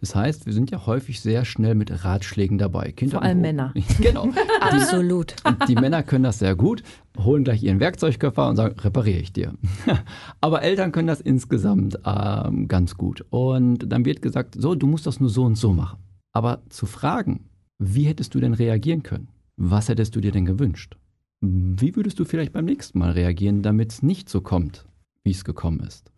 Das 0.01 0.15
heißt, 0.15 0.47
wir 0.47 0.53
sind 0.53 0.71
ja 0.71 0.87
häufig 0.87 1.21
sehr 1.21 1.45
schnell 1.45 1.75
mit 1.75 2.05
Ratschlägen 2.05 2.59
dabei. 2.59 2.93
Kinder 2.93 3.17
Vor 3.19 3.23
allem 3.23 3.41
Männer. 3.41 3.75
Genau. 4.01 4.29
Absolut. 4.61 5.35
Die, 5.45 5.75
die 5.75 5.75
Männer 5.75 6.05
können 6.05 6.23
das 6.23 6.39
sehr 6.39 6.55
gut, 6.55 6.85
holen 7.19 7.43
gleich 7.43 7.61
ihren 7.65 7.81
Werkzeugkoffer 7.81 8.49
und 8.49 8.55
sagen, 8.55 8.79
repariere 8.79 9.19
ich 9.19 9.33
dir. 9.33 9.55
Aber 10.41 10.63
Eltern 10.63 10.93
können 10.93 11.09
das 11.09 11.21
insgesamt 11.21 11.99
ähm, 12.05 12.69
ganz 12.69 12.97
gut. 12.97 13.25
Und 13.31 13.79
dann 13.91 14.05
wird 14.05 14.23
gesagt, 14.23 14.55
so, 14.57 14.77
du 14.77 14.87
musst 14.87 15.07
das 15.07 15.19
nur 15.19 15.29
so 15.29 15.43
und 15.43 15.57
so 15.57 15.73
machen. 15.73 15.99
Aber 16.33 16.63
zu 16.69 16.87
fragen, 16.87 17.49
wie 17.81 18.05
hättest 18.05 18.37
du 18.37 18.39
denn 18.39 18.55
reagieren 18.55 19.03
können? 19.03 19.29
Was 19.57 19.89
hättest 19.89 20.15
du 20.15 20.21
dir 20.21 20.31
denn 20.31 20.47
gewünscht? 20.47 20.97
Wie 21.41 21.97
würdest 21.97 22.21
du 22.21 22.25
vielleicht 22.25 22.53
beim 22.53 22.67
nächsten 22.67 23.01
Mal 23.01 23.11
reagieren, 23.11 23.63
damit 23.63 23.91
es 23.91 24.03
nicht 24.05 24.29
so 24.29 24.41
kommt, 24.41 24.87
wie 25.25 25.33
es 25.33 25.45
gekommen 25.45 25.81
ist? 25.81 26.12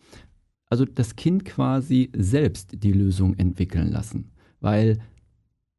Also 0.71 0.85
das 0.85 1.16
Kind 1.16 1.44
quasi 1.44 2.11
selbst 2.16 2.83
die 2.83 2.92
Lösung 2.92 3.35
entwickeln 3.37 3.90
lassen. 3.90 4.33
Weil 4.61 4.99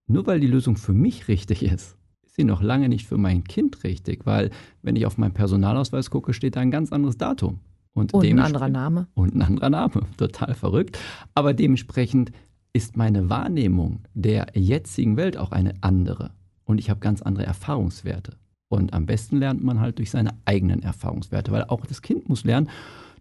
nur 0.08 0.28
weil 0.28 0.40
die 0.40 0.48
Lösung 0.48 0.78
für 0.78 0.94
mich 0.94 1.28
richtig 1.28 1.64
ist, 1.64 1.98
ist 2.24 2.36
sie 2.36 2.44
noch 2.44 2.62
lange 2.62 2.90
nicht 2.90 3.08
für 3.08 3.18
mein 3.18 3.44
Kind 3.44 3.84
richtig. 3.84 4.26
Weil 4.26 4.52
wenn 4.82 4.96
ich 4.96 5.06
auf 5.06 5.18
meinen 5.18 5.34
Personalausweis 5.34 6.10
gucke, 6.10 6.34
steht 6.34 6.56
da 6.56 6.60
ein 6.60 6.72
ganz 6.72 6.92
anderes 6.92 7.18
Datum. 7.18 7.60
Und, 7.94 8.14
und 8.14 8.26
ein 8.26 8.40
anderer 8.40 8.70
Name. 8.70 9.08
Und 9.14 9.36
ein 9.36 9.42
anderer 9.42 9.70
Name. 9.70 10.02
Total 10.18 10.54
verrückt. 10.54 11.00
Aber 11.34 11.54
dementsprechend 11.54 12.32
ist 12.74 12.98
meine 12.98 13.30
Wahrnehmung 13.30 14.02
der 14.14 14.48
jetzigen 14.54 15.16
Welt 15.16 15.38
auch 15.38 15.52
eine 15.52 15.74
andere. 15.82 16.32
Und 16.66 16.78
ich 16.78 16.90
habe 16.90 17.00
ganz 17.00 17.22
andere 17.22 17.46
Erfahrungswerte. 17.46 18.34
Und 18.68 18.94
am 18.94 19.06
besten 19.06 19.38
lernt 19.38 19.64
man 19.64 19.80
halt 19.80 20.00
durch 20.00 20.12
seine 20.12 20.32
eigenen 20.44 20.84
Erfahrungswerte, 20.84 21.52
weil 21.52 21.64
auch 21.66 21.86
das 21.86 22.02
Kind 22.02 22.28
muss 22.28 22.44
lernen, 22.44 22.70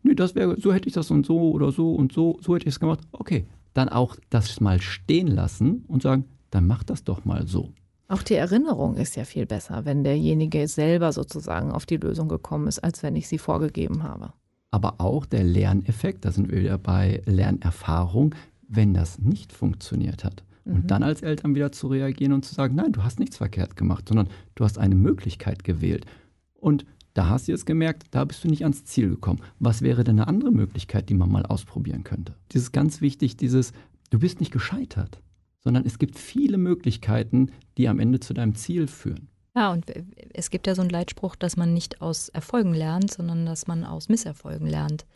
nee, 0.05 0.15
das 0.15 0.35
wäre, 0.35 0.61
so 0.61 0.73
hätte 0.73 0.89
ich 0.89 0.95
das 0.95 1.11
und 1.11 1.27
so 1.27 1.51
oder 1.51 1.73
so 1.73 1.95
und 1.95 2.13
so, 2.13 2.39
so 2.41 2.55
hätte 2.55 2.69
ich 2.69 2.75
es 2.75 2.81
gemacht. 2.81 3.01
Okay, 3.13 3.47
dann 3.73 3.89
auch 3.89 4.17
das 4.31 4.61
mal 4.61 4.81
stehen 4.81 5.27
lassen 5.27 5.85
und 5.89 6.03
sagen, 6.03 6.25
dann 6.51 6.67
mach 6.67 6.85
das 6.85 7.03
doch 7.03 7.25
mal 7.25 7.47
so. 7.49 7.73
Auch 8.07 8.23
die 8.23 8.35
Erinnerung 8.35 8.97
ist 8.97 9.17
ja 9.17 9.25
viel 9.25 9.47
besser, 9.47 9.85
wenn 9.85 10.05
derjenige 10.05 10.69
selber 10.69 11.13
sozusagen 11.13 11.73
auf 11.73 11.87
die 11.87 11.97
Lösung 11.97 12.29
gekommen 12.29 12.69
ist, 12.69 12.79
als 12.79 13.03
wenn 13.03 13.17
ich 13.17 13.27
sie 13.27 13.39
vorgegeben 13.39 14.03
habe. 14.03 14.33
Aber 14.71 14.95
auch 14.99 15.25
der 15.25 15.43
Lerneffekt, 15.43 16.25
da 16.25 16.31
sind 16.31 16.51
wir 16.51 16.61
wieder 16.61 16.79
bei 16.79 17.23
Lernerfahrung, 17.25 18.35
wenn 18.69 18.93
das 18.93 19.19
nicht 19.19 19.53
funktioniert 19.53 20.23
hat. 20.25 20.45
Und 20.65 20.85
mhm. 20.85 20.87
dann 20.87 21.03
als 21.03 21.23
Eltern 21.23 21.55
wieder 21.55 21.73
zu 21.73 21.89
reagieren 21.89 22.33
und 22.33 22.45
zu 22.45 22.55
sagen, 22.55 22.75
nein, 22.75 22.93
du 22.93 23.03
hast 23.03 23.19
nichts 23.19 23.37
verkehrt 23.37 23.77
gemacht, 23.77 24.09
sondern 24.09 24.29
du 24.55 24.65
hast 24.65 24.79
eine 24.79 24.95
Möglichkeit 24.95 25.65
gewählt. 25.65 26.07
Und 26.55 26.87
da 27.15 27.29
hast 27.29 27.47
du 27.47 27.53
jetzt 27.53 27.65
gemerkt, 27.65 28.09
da 28.11 28.25
bist 28.25 28.43
du 28.45 28.49
nicht 28.49 28.65
ans 28.65 28.85
Ziel 28.85 29.09
gekommen. 29.09 29.41
Was 29.61 29.83
wäre 29.83 30.05
denn 30.05 30.19
eine 30.19 30.29
andere 30.29 30.51
Möglichkeit, 30.51 31.09
die 31.09 31.15
man 31.15 31.31
mal 31.31 31.47
ausprobieren 31.47 32.03
könnte? 32.03 32.35
Ist 32.53 32.73
ganz 32.73 33.01
wichtig, 33.01 33.37
dieses, 33.37 33.73
du 34.11 34.19
bist 34.19 34.41
nicht 34.41 34.53
gescheitert, 34.53 35.21
sondern 35.61 35.87
es 35.87 35.99
gibt 35.99 36.19
viele 36.19 36.59
Möglichkeiten, 36.59 37.53
die 37.79 37.89
am 37.89 38.01
Ende 38.01 38.21
zu 38.21 38.35
deinem 38.35 38.57
Ziel 38.57 38.89
führen. 38.89 39.29
Ja, 39.57 39.73
und 39.73 39.87
es 40.33 40.51
gibt 40.51 40.67
ja 40.67 40.75
so 40.75 40.83
einen 40.83 40.91
Leitspruch, 40.91 41.37
dass 41.37 41.57
man 41.57 41.73
nicht 41.73 42.03
aus 42.03 42.29
Erfolgen 42.29 42.75
lernt, 42.75 43.13
sondern 43.13 43.47
dass 43.47 43.69
man 43.69 43.85
aus 43.85 44.09
Misserfolgen 44.09 44.67
lernt. 44.67 45.07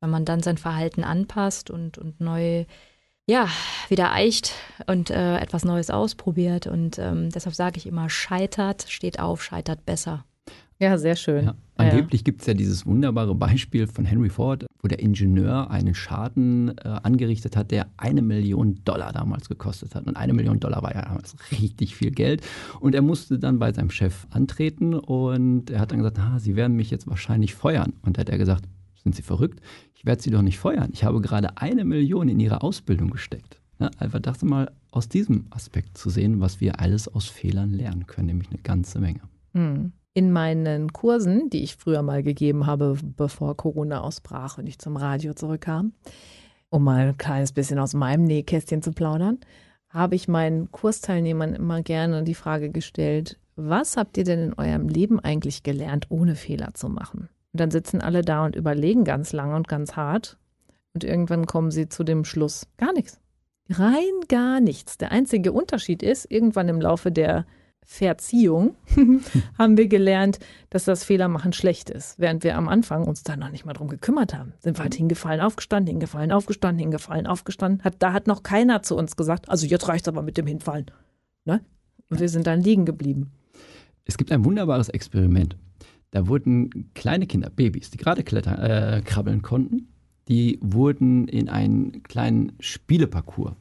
Wenn 0.00 0.10
man 0.10 0.24
dann 0.24 0.42
sein 0.42 0.56
Verhalten 0.56 1.04
anpasst 1.04 1.70
und, 1.70 1.98
und 1.98 2.20
neu, 2.20 2.64
ja, 3.26 3.48
wieder 3.88 4.12
eicht 4.12 4.54
und 4.86 5.10
äh, 5.10 5.36
etwas 5.38 5.66
Neues 5.66 5.90
ausprobiert. 5.90 6.66
Und 6.66 6.98
ähm, 6.98 7.28
deshalb 7.30 7.54
sage 7.54 7.76
ich 7.76 7.86
immer, 7.86 8.08
scheitert, 8.08 8.86
steht 8.88 9.20
auf, 9.20 9.42
scheitert 9.42 9.84
besser. 9.84 10.24
Ja, 10.78 10.98
sehr 10.98 11.16
schön. 11.16 11.46
Ja. 11.46 11.54
Angeblich 11.76 12.20
ja. 12.20 12.24
gibt 12.24 12.40
es 12.40 12.46
ja 12.46 12.54
dieses 12.54 12.86
wunderbare 12.86 13.34
Beispiel 13.34 13.86
von 13.86 14.04
Henry 14.04 14.28
Ford, 14.28 14.66
wo 14.80 14.88
der 14.88 15.00
Ingenieur 15.00 15.70
einen 15.70 15.94
Schaden 15.94 16.76
äh, 16.78 16.88
angerichtet 17.02 17.56
hat, 17.56 17.70
der 17.70 17.88
eine 17.96 18.22
Million 18.22 18.80
Dollar 18.84 19.12
damals 19.12 19.48
gekostet 19.48 19.94
hat. 19.94 20.06
Und 20.06 20.16
eine 20.16 20.32
Million 20.32 20.60
Dollar 20.60 20.82
war 20.82 20.94
ja 20.94 21.02
damals 21.02 21.36
richtig 21.52 21.96
viel 21.96 22.10
Geld. 22.10 22.42
Und 22.80 22.94
er 22.94 23.02
musste 23.02 23.38
dann 23.38 23.58
bei 23.58 23.72
seinem 23.72 23.90
Chef 23.90 24.26
antreten 24.30 24.94
und 24.94 25.70
er 25.70 25.80
hat 25.80 25.90
dann 25.90 25.98
gesagt, 25.98 26.18
ah, 26.18 26.38
Sie 26.38 26.54
werden 26.54 26.76
mich 26.76 26.90
jetzt 26.90 27.08
wahrscheinlich 27.08 27.54
feuern. 27.54 27.94
Und 28.02 28.16
da 28.16 28.20
hat 28.20 28.28
er 28.28 28.38
gesagt, 28.38 28.64
sind 29.02 29.14
Sie 29.14 29.22
verrückt? 29.22 29.60
Ich 29.94 30.04
werde 30.04 30.22
Sie 30.22 30.30
doch 30.30 30.42
nicht 30.42 30.58
feuern. 30.58 30.90
Ich 30.92 31.04
habe 31.04 31.20
gerade 31.20 31.56
eine 31.56 31.84
Million 31.84 32.28
in 32.28 32.38
Ihre 32.38 32.62
Ausbildung 32.62 33.10
gesteckt. 33.10 33.60
Ja, 33.80 33.90
einfach 33.98 34.20
das 34.20 34.42
mal 34.42 34.70
aus 34.92 35.08
diesem 35.08 35.46
Aspekt 35.50 35.98
zu 35.98 36.08
sehen, 36.08 36.40
was 36.40 36.60
wir 36.60 36.78
alles 36.78 37.08
aus 37.08 37.26
Fehlern 37.26 37.70
lernen 37.70 38.06
können, 38.06 38.26
nämlich 38.26 38.50
eine 38.50 38.60
ganze 38.62 39.00
Menge. 39.00 39.20
Mhm 39.52 39.92
in 40.14 40.30
meinen 40.30 40.92
Kursen, 40.92 41.50
die 41.50 41.64
ich 41.64 41.76
früher 41.76 42.02
mal 42.02 42.22
gegeben 42.22 42.66
habe, 42.66 42.96
bevor 43.02 43.56
Corona 43.56 44.00
ausbrach 44.00 44.58
und 44.58 44.68
ich 44.68 44.78
zum 44.78 44.96
Radio 44.96 45.34
zurückkam, 45.34 45.92
um 46.70 46.84
mal 46.84 47.08
ein 47.08 47.18
kleines 47.18 47.52
bisschen 47.52 47.80
aus 47.80 47.94
meinem 47.94 48.24
Nähkästchen 48.24 48.80
zu 48.80 48.92
plaudern, 48.92 49.40
habe 49.90 50.14
ich 50.14 50.28
meinen 50.28 50.70
Kursteilnehmern 50.70 51.54
immer 51.54 51.82
gerne 51.82 52.22
die 52.22 52.34
Frage 52.34 52.70
gestellt, 52.70 53.38
was 53.56 53.96
habt 53.96 54.16
ihr 54.16 54.24
denn 54.24 54.40
in 54.40 54.54
eurem 54.54 54.88
Leben 54.88 55.20
eigentlich 55.20 55.62
gelernt, 55.62 56.06
ohne 56.08 56.34
Fehler 56.34 56.74
zu 56.74 56.88
machen? 56.88 57.28
Und 57.52 57.60
dann 57.60 57.70
sitzen 57.70 58.00
alle 58.00 58.22
da 58.22 58.44
und 58.44 58.56
überlegen 58.56 59.04
ganz 59.04 59.32
lange 59.32 59.54
und 59.54 59.68
ganz 59.68 59.94
hart. 59.94 60.38
Und 60.92 61.04
irgendwann 61.04 61.46
kommen 61.46 61.70
sie 61.70 61.88
zu 61.88 62.02
dem 62.02 62.24
Schluss, 62.24 62.66
gar 62.76 62.92
nichts. 62.92 63.20
Rein 63.70 64.12
gar 64.28 64.60
nichts. 64.60 64.98
Der 64.98 65.12
einzige 65.12 65.52
Unterschied 65.52 66.02
ist, 66.02 66.30
irgendwann 66.30 66.68
im 66.68 66.80
Laufe 66.80 67.12
der 67.12 67.46
Verziehung 67.84 68.76
haben 69.58 69.76
wir 69.76 69.88
gelernt, 69.88 70.38
dass 70.70 70.84
das 70.84 71.04
Fehlermachen 71.04 71.52
schlecht 71.52 71.90
ist, 71.90 72.18
während 72.18 72.42
wir 72.42 72.56
am 72.56 72.68
Anfang 72.68 73.06
uns 73.06 73.22
da 73.22 73.36
noch 73.36 73.50
nicht 73.50 73.64
mal 73.64 73.74
drum 73.74 73.88
gekümmert 73.88 74.34
haben. 74.34 74.54
Sind 74.58 74.78
wir 74.78 74.82
halt 74.82 74.94
hingefallen, 74.94 75.40
aufgestanden, 75.40 75.92
hingefallen, 75.92 76.32
aufgestanden, 76.32 76.80
hingefallen, 76.80 77.26
aufgestanden. 77.26 77.84
Hat, 77.84 77.96
da 77.98 78.12
hat 78.12 78.26
noch 78.26 78.42
keiner 78.42 78.82
zu 78.82 78.96
uns 78.96 79.16
gesagt, 79.16 79.48
also 79.48 79.66
jetzt 79.66 79.86
reicht 79.88 80.06
es 80.06 80.08
aber 80.08 80.22
mit 80.22 80.36
dem 80.38 80.46
Hinfallen. 80.46 80.86
Ne? 81.44 81.60
Und 82.10 82.20
wir 82.20 82.28
sind 82.28 82.46
dann 82.46 82.60
liegen 82.60 82.84
geblieben. 82.84 83.32
Es 84.04 84.16
gibt 84.16 84.32
ein 84.32 84.44
wunderbares 84.44 84.88
Experiment. 84.88 85.56
Da 86.10 86.28
wurden 86.28 86.90
kleine 86.94 87.26
Kinder, 87.26 87.50
Babys, 87.50 87.90
die 87.90 87.98
gerade 87.98 88.22
klettern, 88.22 88.58
äh, 88.58 89.02
krabbeln 89.04 89.42
konnten, 89.42 89.88
die 90.28 90.58
wurden 90.62 91.28
in 91.28 91.48
einen 91.48 92.02
kleinen 92.02 92.52
Spieleparcours 92.60 93.54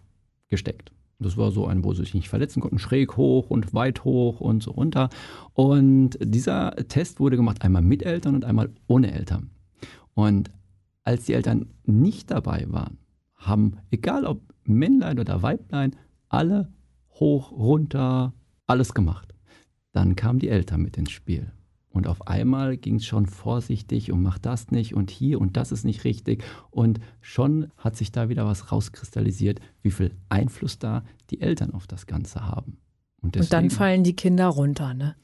gesteckt. 0.49 0.91
Das 1.19 1.37
war 1.37 1.51
so 1.51 1.67
ein, 1.67 1.83
wo 1.83 1.93
sie 1.93 2.01
sich 2.01 2.13
nicht 2.13 2.29
verletzen 2.29 2.59
konnten, 2.59 2.79
schräg 2.79 3.15
hoch 3.17 3.49
und 3.49 3.73
weit 3.73 4.03
hoch 4.03 4.41
und 4.41 4.61
so 4.61 4.71
runter. 4.71 5.09
Und 5.53 6.17
dieser 6.21 6.75
Test 6.87 7.19
wurde 7.19 7.37
gemacht 7.37 7.63
einmal 7.63 7.81
mit 7.81 8.03
Eltern 8.03 8.35
und 8.35 8.45
einmal 8.45 8.69
ohne 8.87 9.13
Eltern. 9.13 9.51
Und 10.13 10.49
als 11.03 11.25
die 11.25 11.33
Eltern 11.33 11.67
nicht 11.85 12.31
dabei 12.31 12.65
waren, 12.69 12.97
haben, 13.35 13.77
egal 13.91 14.25
ob 14.25 14.41
Männlein 14.65 15.19
oder 15.19 15.41
Weiblein, 15.41 15.95
alle 16.29 16.71
hoch, 17.19 17.51
runter, 17.51 18.33
alles 18.65 18.93
gemacht. 18.93 19.33
Dann 19.91 20.15
kamen 20.15 20.39
die 20.39 20.49
Eltern 20.49 20.81
mit 20.81 20.97
ins 20.97 21.11
Spiel. 21.11 21.51
Und 21.93 22.07
auf 22.07 22.27
einmal 22.27 22.75
ging 22.75 22.95
es 22.95 23.05
schon 23.05 23.27
vorsichtig 23.27 24.11
und 24.11 24.23
mach 24.23 24.39
das 24.39 24.71
nicht 24.71 24.95
und 24.95 25.11
hier 25.11 25.39
und 25.39 25.55
das 25.55 25.71
ist 25.71 25.85
nicht 25.85 26.03
richtig. 26.05 26.43
Und 26.71 26.99
schon 27.21 27.69
hat 27.77 27.95
sich 27.95 28.11
da 28.11 28.29
wieder 28.29 28.47
was 28.47 28.71
rauskristallisiert, 28.71 29.59
wie 29.83 29.91
viel 29.91 30.11
Einfluss 30.27 30.79
da 30.79 31.03
die 31.29 31.39
Eltern 31.39 31.71
auf 31.71 31.85
das 31.85 32.07
Ganze 32.07 32.47
haben. 32.47 32.77
Und, 33.21 33.35
deswegen, 33.35 33.45
und 33.45 33.53
dann 33.53 33.69
fallen 33.69 34.03
die 34.03 34.15
Kinder 34.15 34.47
runter, 34.47 34.95
ne? 34.95 35.15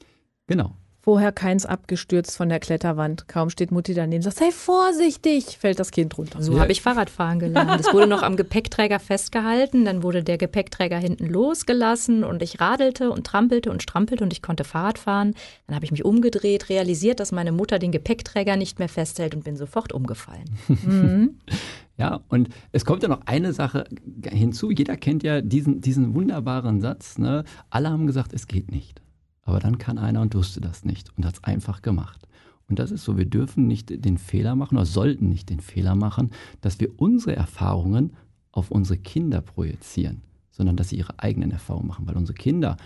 Genau. 0.46 0.76
Vorher 1.02 1.32
keins 1.32 1.64
abgestürzt 1.64 2.36
von 2.36 2.50
der 2.50 2.60
Kletterwand. 2.60 3.26
Kaum 3.26 3.48
steht 3.48 3.70
Mutti 3.70 3.94
daneben, 3.94 4.22
sagt, 4.22 4.36
sei 4.36 4.50
vorsichtig, 4.50 5.56
fällt 5.58 5.80
das 5.80 5.92
Kind 5.92 6.18
runter. 6.18 6.42
So 6.42 6.60
habe 6.60 6.72
ich 6.72 6.82
Fahrradfahren 6.82 7.38
gelernt. 7.38 7.80
Es 7.80 7.92
wurde 7.94 8.06
noch 8.06 8.22
am 8.22 8.36
Gepäckträger 8.36 8.98
festgehalten, 8.98 9.86
dann 9.86 10.02
wurde 10.02 10.22
der 10.22 10.36
Gepäckträger 10.36 10.98
hinten 10.98 11.24
losgelassen 11.26 12.22
und 12.22 12.42
ich 12.42 12.60
radelte 12.60 13.10
und 13.10 13.26
trampelte 13.26 13.70
und 13.70 13.82
strampelte 13.82 14.24
und 14.24 14.32
ich 14.34 14.42
konnte 14.42 14.64
Fahrrad 14.64 14.98
fahren. 14.98 15.34
Dann 15.66 15.74
habe 15.74 15.86
ich 15.86 15.90
mich 15.90 16.04
umgedreht, 16.04 16.68
realisiert, 16.68 17.18
dass 17.18 17.32
meine 17.32 17.52
Mutter 17.52 17.78
den 17.78 17.92
Gepäckträger 17.92 18.56
nicht 18.56 18.78
mehr 18.78 18.90
festhält 18.90 19.34
und 19.34 19.44
bin 19.44 19.56
sofort 19.56 19.92
umgefallen. 19.92 20.50
Mhm. 20.68 21.38
Ja, 21.96 22.20
und 22.28 22.48
es 22.72 22.86
kommt 22.86 23.02
ja 23.02 23.10
noch 23.10 23.26
eine 23.26 23.52
Sache 23.52 23.84
hinzu. 24.24 24.70
Jeder 24.70 24.96
kennt 24.96 25.22
ja 25.22 25.42
diesen, 25.42 25.82
diesen 25.82 26.14
wunderbaren 26.14 26.80
Satz. 26.80 27.18
Ne? 27.18 27.44
Alle 27.68 27.90
haben 27.90 28.06
gesagt, 28.06 28.32
es 28.32 28.46
geht 28.46 28.70
nicht. 28.70 29.02
Aber 29.50 29.58
dann 29.58 29.78
kann 29.78 29.98
einer 29.98 30.20
und 30.20 30.32
wusste 30.36 30.60
das 30.60 30.84
nicht 30.84 31.10
und 31.16 31.26
hat 31.26 31.34
es 31.34 31.44
einfach 31.44 31.82
gemacht. 31.82 32.28
Und 32.68 32.78
das 32.78 32.92
ist 32.92 33.02
so, 33.02 33.18
wir 33.18 33.24
dürfen 33.24 33.66
nicht 33.66 34.04
den 34.04 34.16
Fehler 34.16 34.54
machen 34.54 34.76
oder 34.76 34.86
sollten 34.86 35.28
nicht 35.28 35.50
den 35.50 35.58
Fehler 35.58 35.96
machen, 35.96 36.30
dass 36.60 36.78
wir 36.78 37.00
unsere 37.00 37.34
Erfahrungen 37.34 38.12
auf 38.52 38.70
unsere 38.70 38.96
Kinder 38.96 39.40
projizieren, 39.40 40.22
sondern 40.52 40.76
dass 40.76 40.90
sie 40.90 40.98
ihre 40.98 41.18
eigenen 41.18 41.50
Erfahrungen 41.50 41.88
machen, 41.88 42.06
weil 42.06 42.16
unsere 42.16 42.38
Kinder 42.38 42.76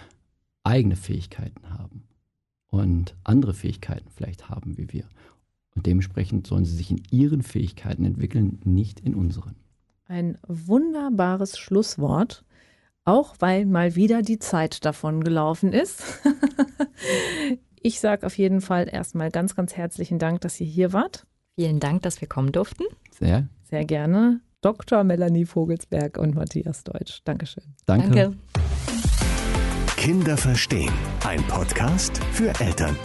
eigene 0.62 0.96
Fähigkeiten 0.96 1.68
haben 1.68 2.04
und 2.68 3.14
andere 3.24 3.52
Fähigkeiten 3.52 4.08
vielleicht 4.08 4.48
haben 4.48 4.78
wie 4.78 4.90
wir. 4.90 5.04
Und 5.74 5.84
dementsprechend 5.84 6.46
sollen 6.46 6.64
sie 6.64 6.76
sich 6.76 6.90
in 6.90 7.02
ihren 7.10 7.42
Fähigkeiten 7.42 8.06
entwickeln, 8.06 8.58
nicht 8.64 9.00
in 9.00 9.14
unseren. 9.14 9.54
Ein 10.06 10.38
wunderbares 10.48 11.58
Schlusswort, 11.58 12.42
auch 13.04 13.34
weil 13.38 13.66
mal 13.66 13.94
wieder 13.94 14.22
die 14.22 14.38
Zeit 14.38 14.84
davon 14.84 15.22
gelaufen 15.24 15.72
ist. 15.72 16.02
ich 17.80 18.00
sage 18.00 18.26
auf 18.26 18.36
jeden 18.38 18.60
Fall 18.60 18.88
erstmal 18.90 19.30
ganz, 19.30 19.54
ganz 19.54 19.76
herzlichen 19.76 20.18
Dank, 20.18 20.40
dass 20.40 20.60
ihr 20.60 20.66
hier 20.66 20.92
wart. 20.92 21.26
Vielen 21.56 21.80
Dank, 21.80 22.02
dass 22.02 22.20
wir 22.20 22.28
kommen 22.28 22.52
durften. 22.52 22.84
Sehr. 23.10 23.48
Sehr 23.62 23.84
gerne. 23.84 24.40
Dr. 24.60 25.04
Melanie 25.04 25.44
Vogelsberg 25.44 26.16
und 26.16 26.34
Matthias 26.34 26.84
Deutsch. 26.84 27.20
Dankeschön. 27.24 27.74
Danke. 27.86 28.10
Danke. 28.10 28.36
Kinder 29.96 30.36
verstehen. 30.36 30.92
Ein 31.24 31.42
Podcast 31.44 32.18
für 32.32 32.48
Eltern. 32.60 32.96